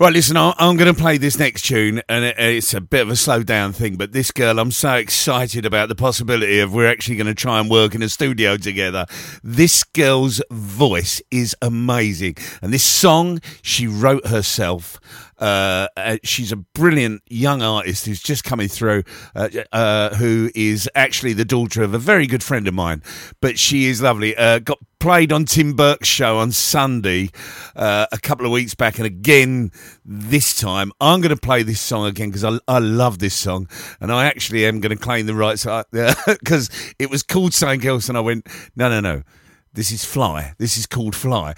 [0.06, 3.16] Right, listen, I'm going to play this next tune, and it's a bit of a
[3.16, 3.96] slow down thing.
[3.96, 7.60] But this girl, I'm so excited about the possibility of we're actually going to try
[7.60, 9.08] and work in a studio together.
[9.44, 15.00] This girl's voice is amazing, and this song she wrote herself.
[15.40, 19.04] Uh, uh, she's a brilliant young artist who's just coming through,
[19.36, 23.02] uh, uh, who is actually the daughter of a very good friend of mine.
[23.42, 24.36] But she is lovely.
[24.36, 27.30] Uh, got played on Tim Burke's show on Sunday
[27.76, 29.72] uh, a couple of weeks back, and again
[30.04, 33.68] this time I'm going to play this song again because I, I love this song,
[34.00, 38.10] and I actually am going to claim the rights because it was called something else,
[38.10, 39.24] and I went no, no, no.
[39.76, 40.54] This is Fly.
[40.58, 41.54] This is called Fly.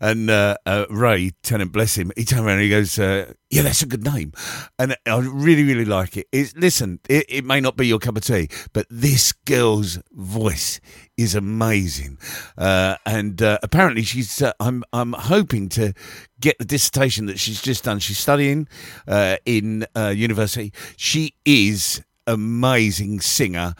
[0.00, 3.62] And uh, uh, Ray, Tennant, bless him, he turned around and he goes, uh, Yeah,
[3.62, 4.32] that's a good name.
[4.78, 6.26] And I really, really like it.
[6.32, 10.80] It's, listen, it, it may not be your cup of tea, but this girl's voice
[11.18, 12.16] is amazing.
[12.56, 14.40] Uh, and uh, apparently, she's.
[14.40, 14.84] Uh, I'm.
[14.92, 15.92] I'm hoping to
[16.40, 17.98] get the dissertation that she's just done.
[17.98, 18.68] She's studying
[19.06, 20.72] uh, in uh, university.
[20.96, 23.74] She is amazing singer.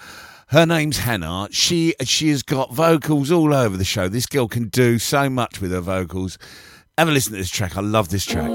[0.51, 1.49] Her name's Hannah.
[1.51, 4.09] She she has got vocals all over the show.
[4.09, 6.39] This girl can do so much with her vocals.
[6.97, 7.77] Have a listen to this track.
[7.77, 8.49] I love this track.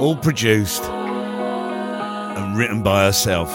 [0.00, 3.50] All produced and written by herself.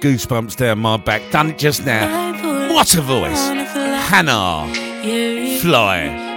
[0.00, 1.22] goosebumps down my back.
[1.30, 2.72] Done it just now.
[2.72, 3.48] What a voice!
[4.08, 4.72] Hannah!
[5.60, 6.28] Fly!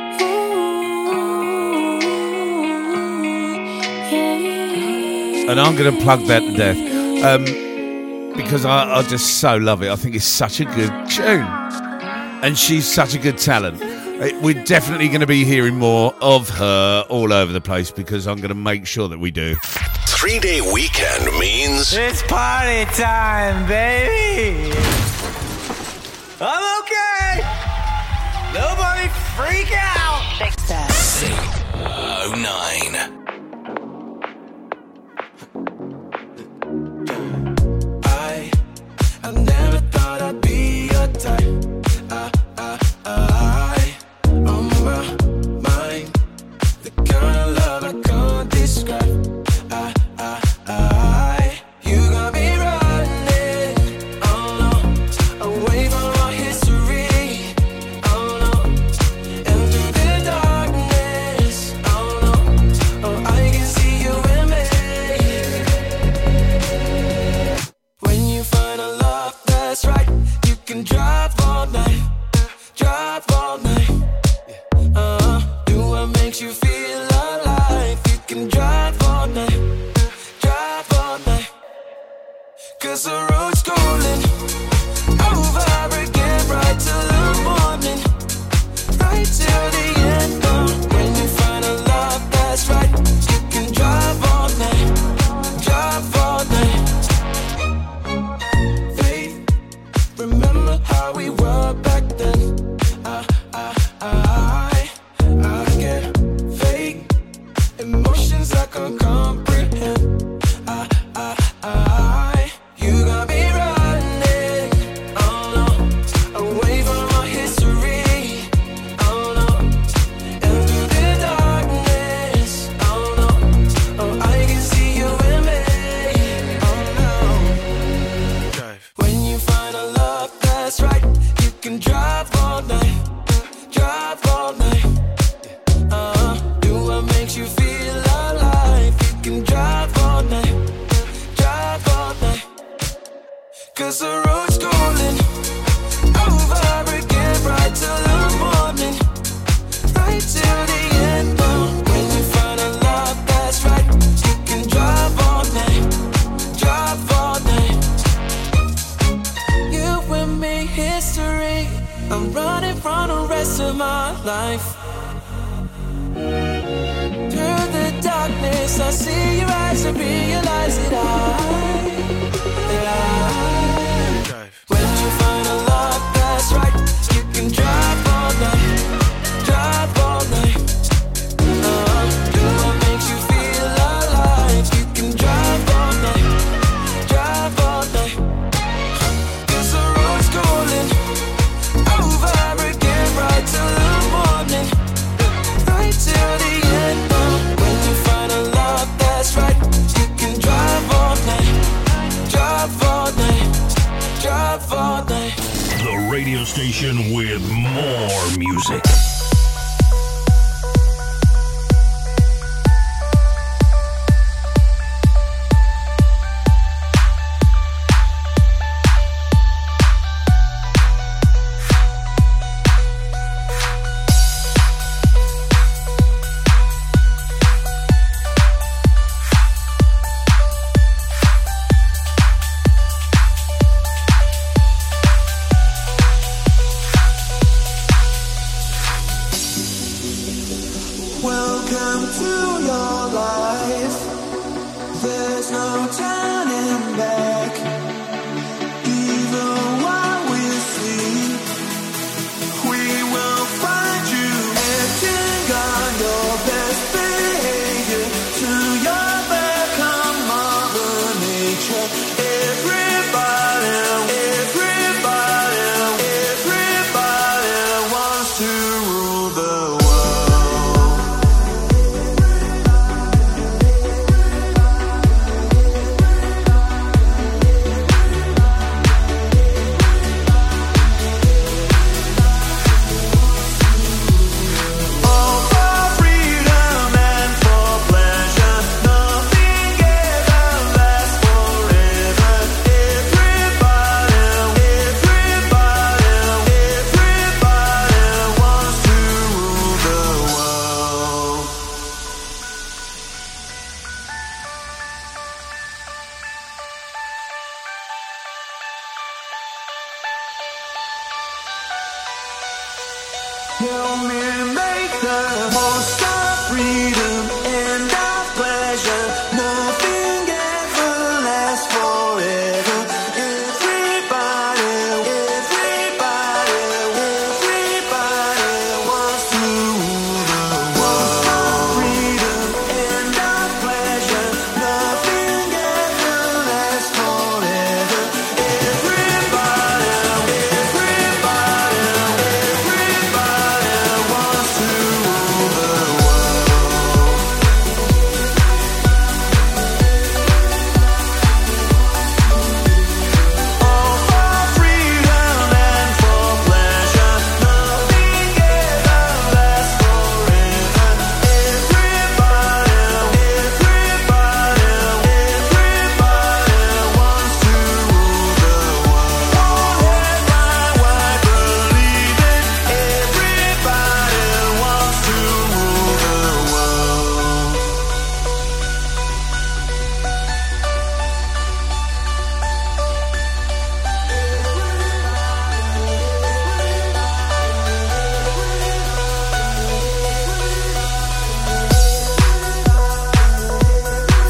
[5.50, 6.78] And I'm going to plug that to death
[7.24, 7.44] um,
[8.36, 9.92] because I, I just so love it.
[9.92, 11.46] I think it's such a good tune.
[12.44, 13.82] And she's such a good talent.
[13.82, 18.28] Uh, we're definitely going to be hearing more of her all over the place because
[18.28, 19.56] I'm going to make sure that we do
[20.24, 24.72] three day weekend means it's party time, baby.
[26.40, 27.42] I'm okay.
[28.54, 30.53] Nobody freak out.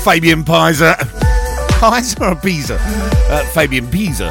[0.04, 0.96] Fabian Pizer.
[1.80, 2.78] Pizer or Pizer?
[3.30, 4.30] Uh, Fabian Pizer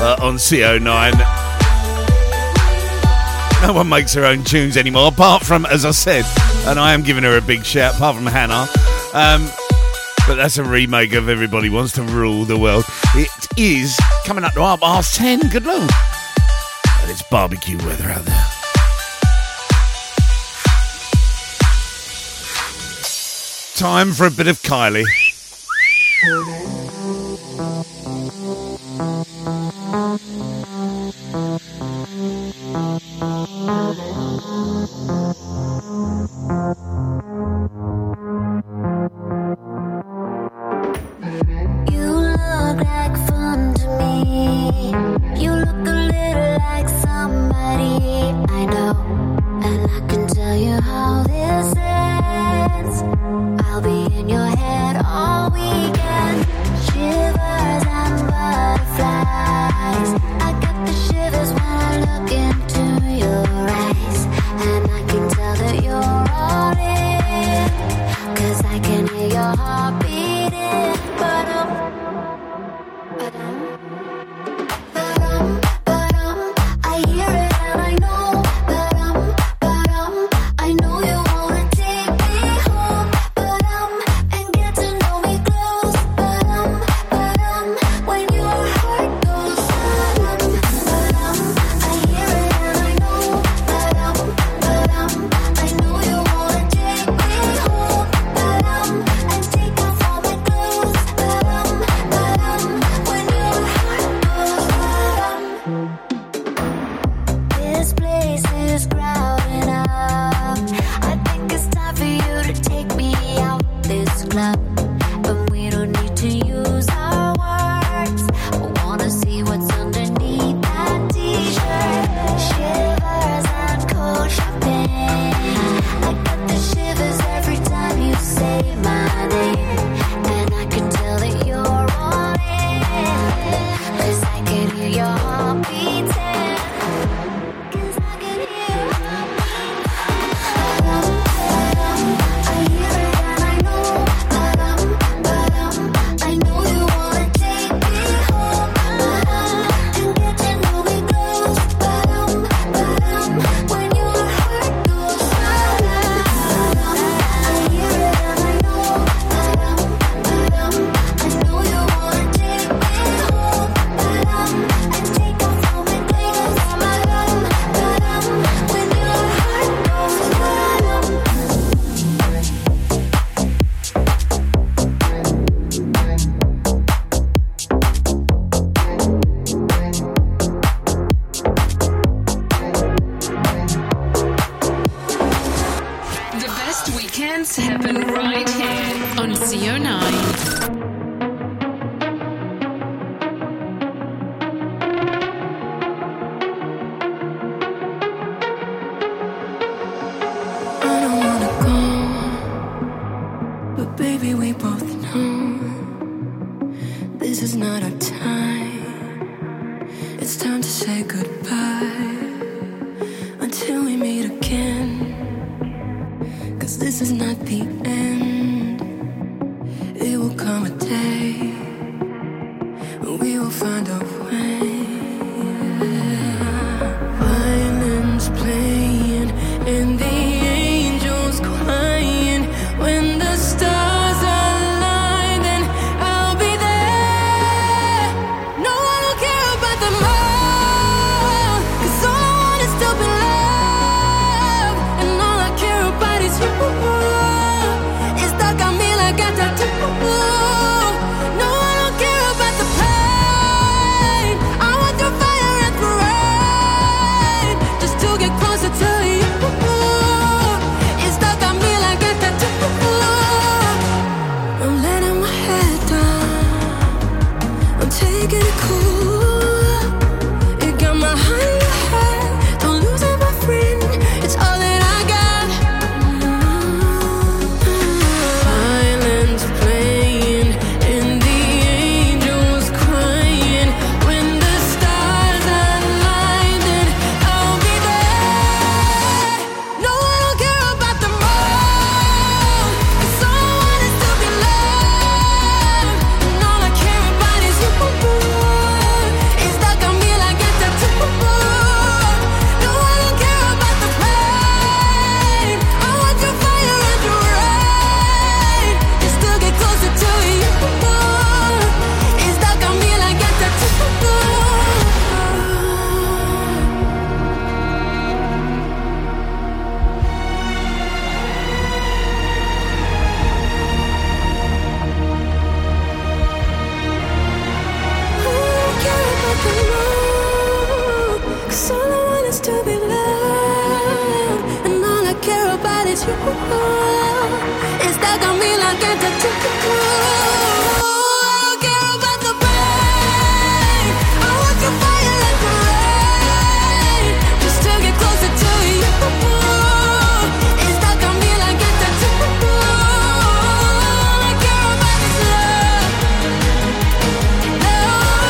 [0.00, 1.12] uh, on CO9.
[3.66, 6.24] No one makes their own tunes anymore, apart from, as I said,
[6.68, 8.68] and I am giving her a big shout, apart from Hannah.
[9.12, 9.50] Um,
[10.28, 12.84] but that's a remake of Everybody Wants to Rule the World.
[13.14, 15.40] It is coming up to our past ten.
[15.48, 15.90] Good luck.
[17.00, 18.47] And it's barbecue weather out there.
[23.78, 25.06] time for a bit of Kylie.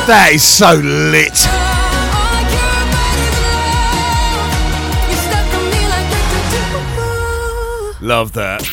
[0.09, 1.37] That is so lit.
[8.01, 8.63] Love that.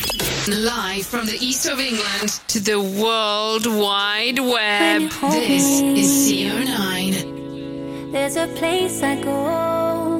[0.47, 5.11] Live from the east of England to the World Wide Web.
[5.29, 8.11] This is CO9.
[8.11, 10.19] There's a place I go.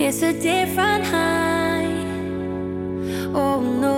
[0.00, 1.86] It's a different high.
[3.32, 3.94] Oh no.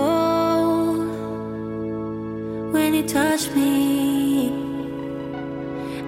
[2.73, 4.18] When you touch me.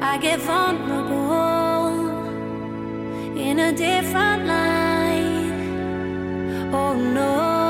[0.03, 1.91] I get vulnerable
[3.37, 5.53] in a different light.
[6.73, 7.60] Oh no.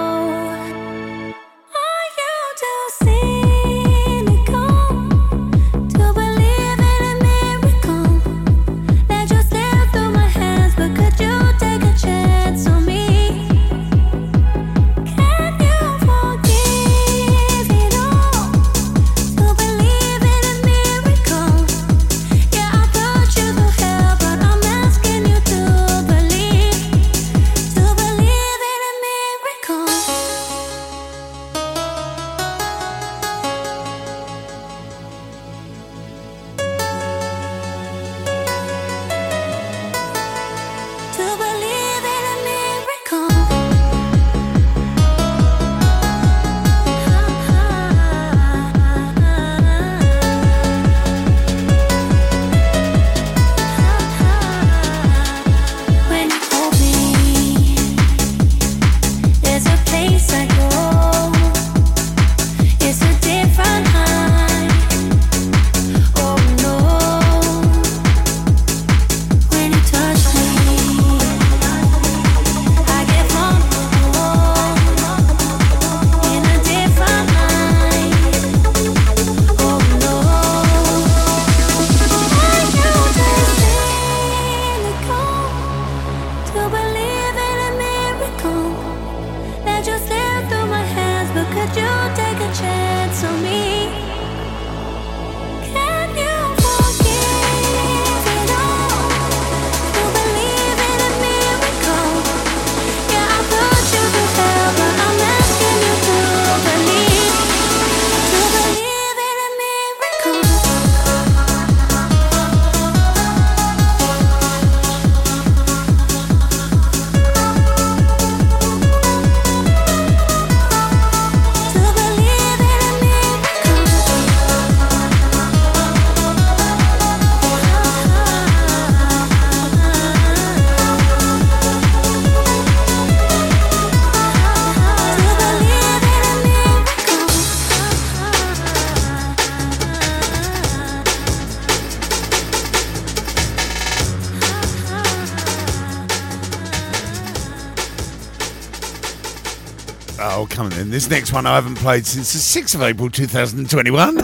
[151.02, 154.18] This next one I haven't played since the 6th of April 2021.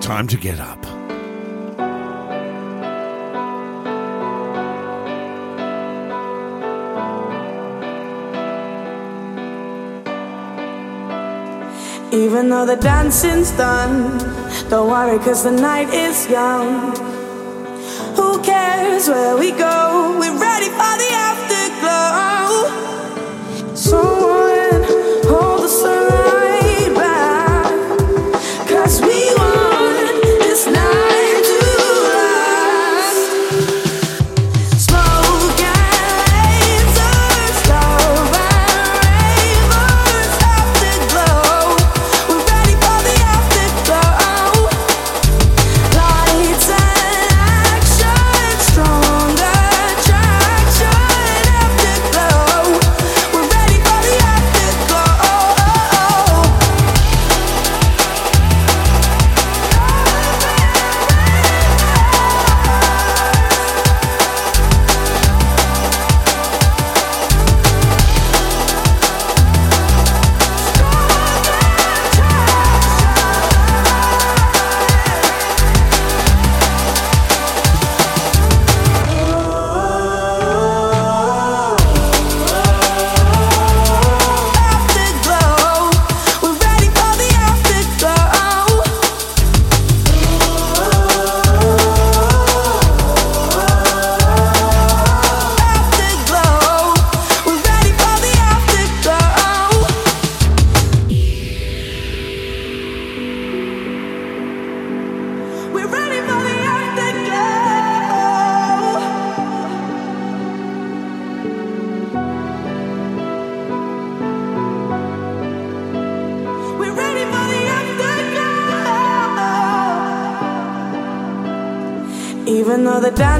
[0.00, 0.82] time to get up.
[12.10, 14.16] Even though the dancing's done,
[14.70, 17.19] don't worry, cause the night is young
[18.38, 20.16] cares where we go?
[20.18, 22.50] We're ready for the afterglow.
[23.74, 24.19] So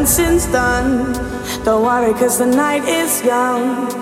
[0.01, 1.13] dancing's done.
[1.63, 4.00] Don't worry, cause the night is young.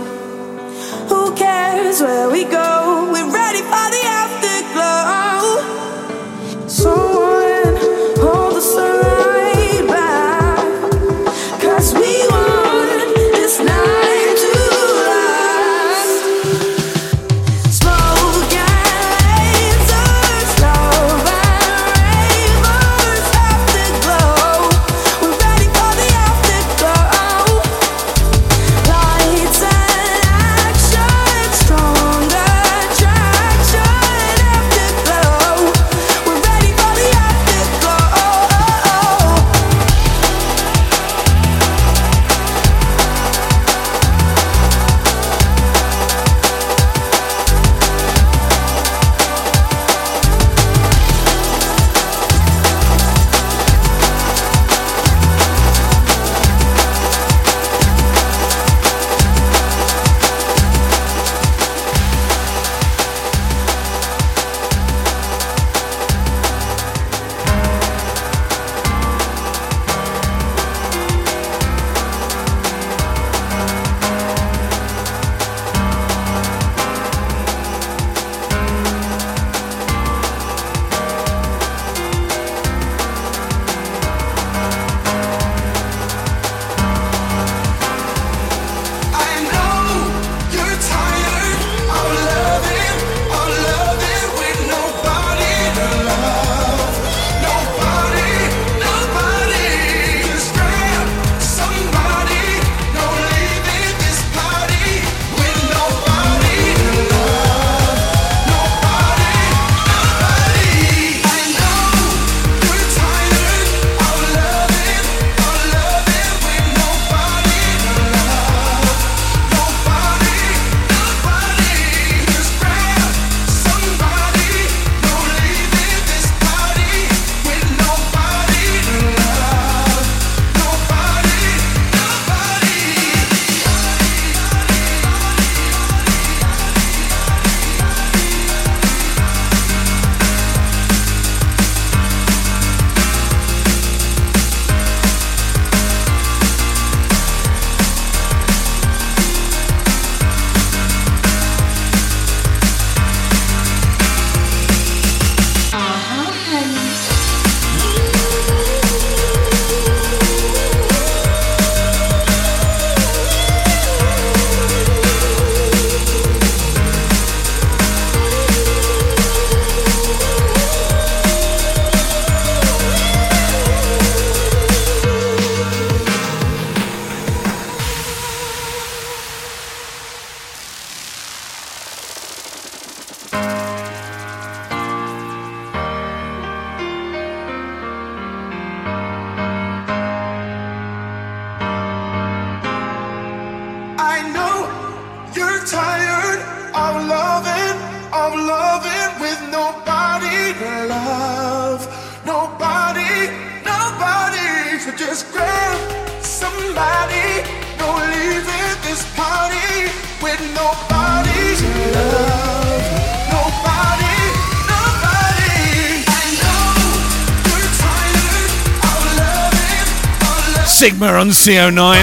[221.18, 222.02] On CO9.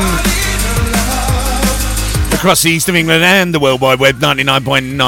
[2.33, 4.99] Across the east of England and the World Wide Web 99.9.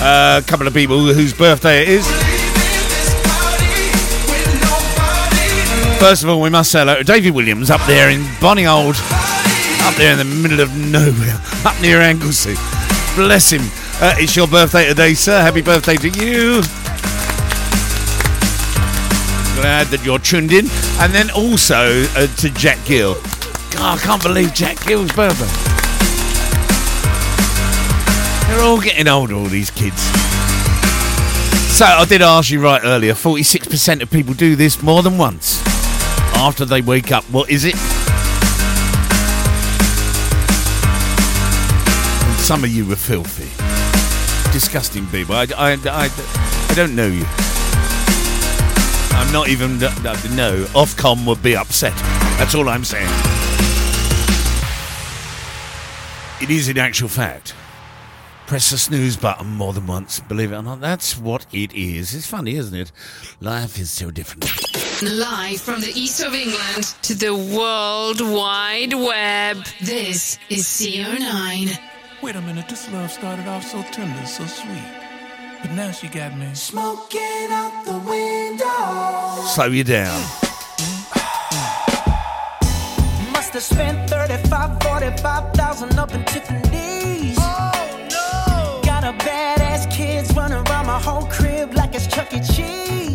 [0.00, 2.06] Uh, a couple of people whose birthday it is.
[5.98, 8.94] First of all, we must say hello to David Williams up there in Bonnie Old,
[9.82, 12.54] up there in the middle of nowhere, up near Anglesey.
[13.16, 13.62] Bless him.
[14.00, 15.40] Uh, it's your birthday today, sir.
[15.40, 16.62] Happy birthday to you.
[19.60, 20.66] Glad that you're tuned in.
[21.00, 23.14] And then also uh, to Jack Gill.
[23.70, 25.46] God, I can't believe Jack Gill's birthday.
[28.48, 30.02] They're all getting older, all these kids.
[31.76, 35.62] So I did ask you right earlier 46% of people do this more than once
[36.34, 37.22] after they wake up.
[37.24, 37.76] What is it?
[42.40, 43.50] Some of you were filthy.
[44.52, 45.36] Disgusting people.
[45.36, 46.10] I, I, I,
[46.70, 47.47] I don't know you.
[49.28, 49.78] I'm not even.
[49.78, 51.92] No, Ofcom would be upset.
[52.38, 53.10] That's all I'm saying.
[56.40, 57.54] It is in actual fact.
[58.46, 60.80] Press the snooze button more than once, believe it or not.
[60.80, 62.14] That's what it is.
[62.14, 62.90] It's funny, isn't it?
[63.42, 64.46] Life is so different.
[65.02, 69.62] Live from the east of England to the World Wide Web.
[69.82, 71.78] This is CO9.
[72.22, 74.97] Wait a minute, this love started off so tender, so sweet.
[75.60, 79.42] But now she got me smoking out the window.
[79.54, 80.20] Slow you down.
[83.32, 87.36] Must have spent 35, 45,000 up in Tiffany's.
[87.40, 88.80] Oh no!
[88.84, 92.40] Got a badass kids running around my whole crib like it's Chuck E.
[92.40, 93.07] Cheese.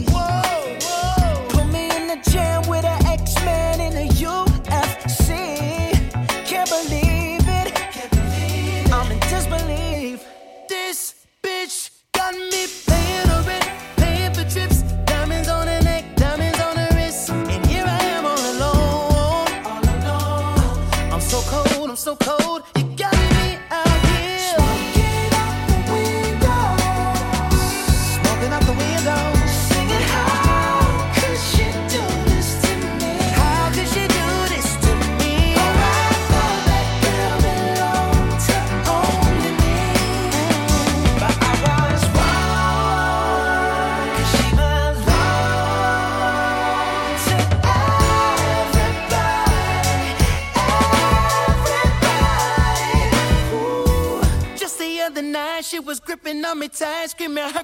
[57.04, 57.63] On me tight, screaming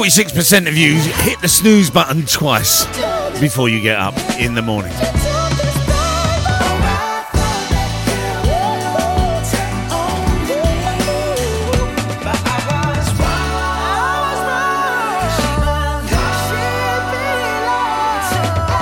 [0.00, 2.86] 46% of you hit the snooze button twice
[3.38, 4.90] before you get up in the morning.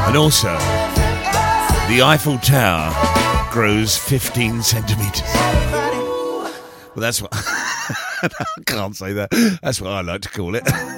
[0.07, 0.53] And also,
[1.89, 2.95] the Eiffel Tower
[3.51, 5.23] grows 15 centimeters.
[6.95, 7.33] Well, that's what.
[8.23, 8.29] I
[8.67, 9.59] can't say that.
[9.63, 10.63] That's what I like to call it.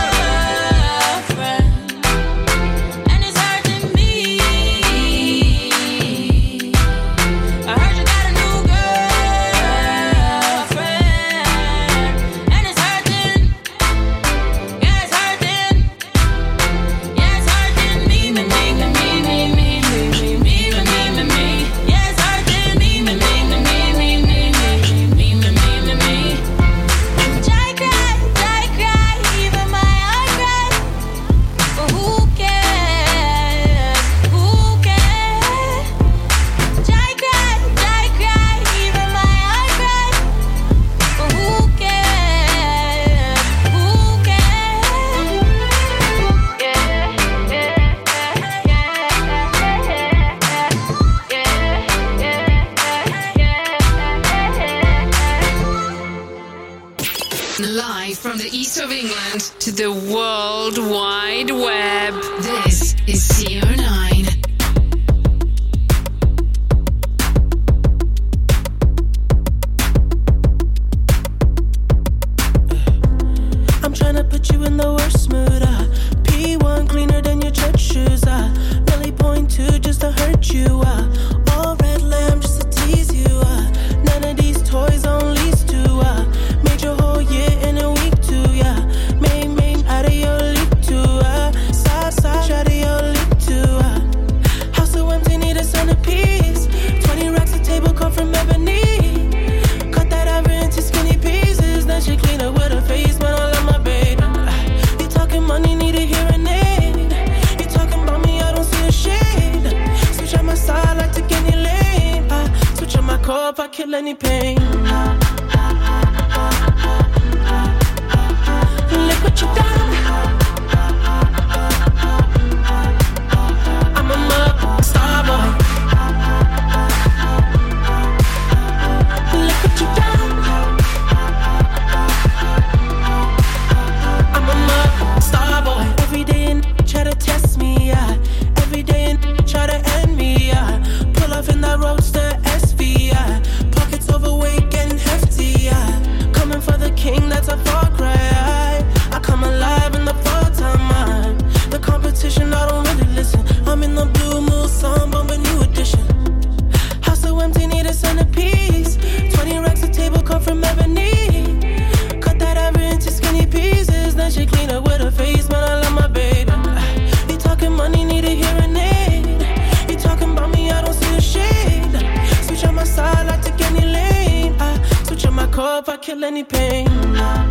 [176.21, 177.50] feel any pain.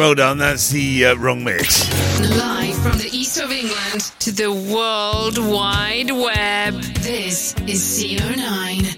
[0.00, 0.38] Well done.
[0.38, 1.86] That's the uh, wrong mix.
[2.20, 6.72] Live from the east of England to the World Wide Web.
[7.02, 8.89] This is CO9.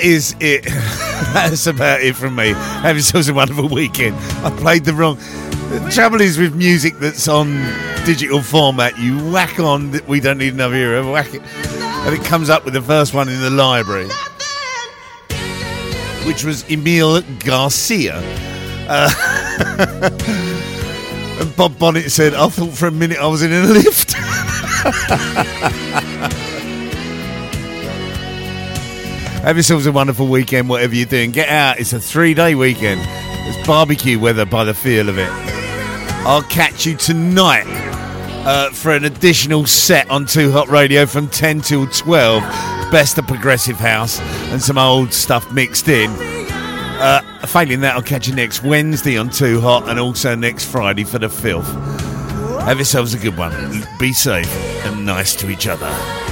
[0.00, 0.64] That is it.
[1.34, 2.54] That's about it from me.
[2.54, 4.16] Have yourselves a wonderful weekend.
[4.42, 5.16] I played the wrong.
[5.16, 7.52] The trouble is with music that's on
[8.06, 12.24] digital format, you whack on that we don't need another hero, whack it, and it
[12.24, 14.08] comes up with the first one in the library,
[16.26, 18.22] which was Emil Garcia.
[18.88, 19.10] Uh,
[21.40, 24.14] and Bob Bonnet said, I thought for a minute I was in a lift.
[29.50, 31.32] Have yourselves a wonderful weekend, whatever you're doing.
[31.32, 31.80] Get out.
[31.80, 33.00] It's a three day weekend.
[33.04, 35.28] It's barbecue weather by the feel of it.
[36.24, 37.64] I'll catch you tonight
[38.46, 42.42] uh, for an additional set on Too Hot Radio from 10 till 12.
[42.92, 44.20] Best of Progressive House
[44.52, 46.10] and some old stuff mixed in.
[47.00, 51.02] Uh, failing that, I'll catch you next Wednesday on Too Hot and also next Friday
[51.02, 51.66] for The Filth.
[52.60, 53.82] Have yourselves a good one.
[53.98, 54.54] Be safe
[54.86, 56.29] and nice to each other.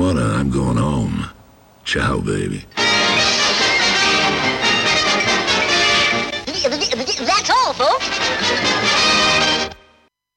[0.00, 0.38] Wanna.
[0.38, 1.28] I'm going home.
[1.84, 2.64] Ciao, baby.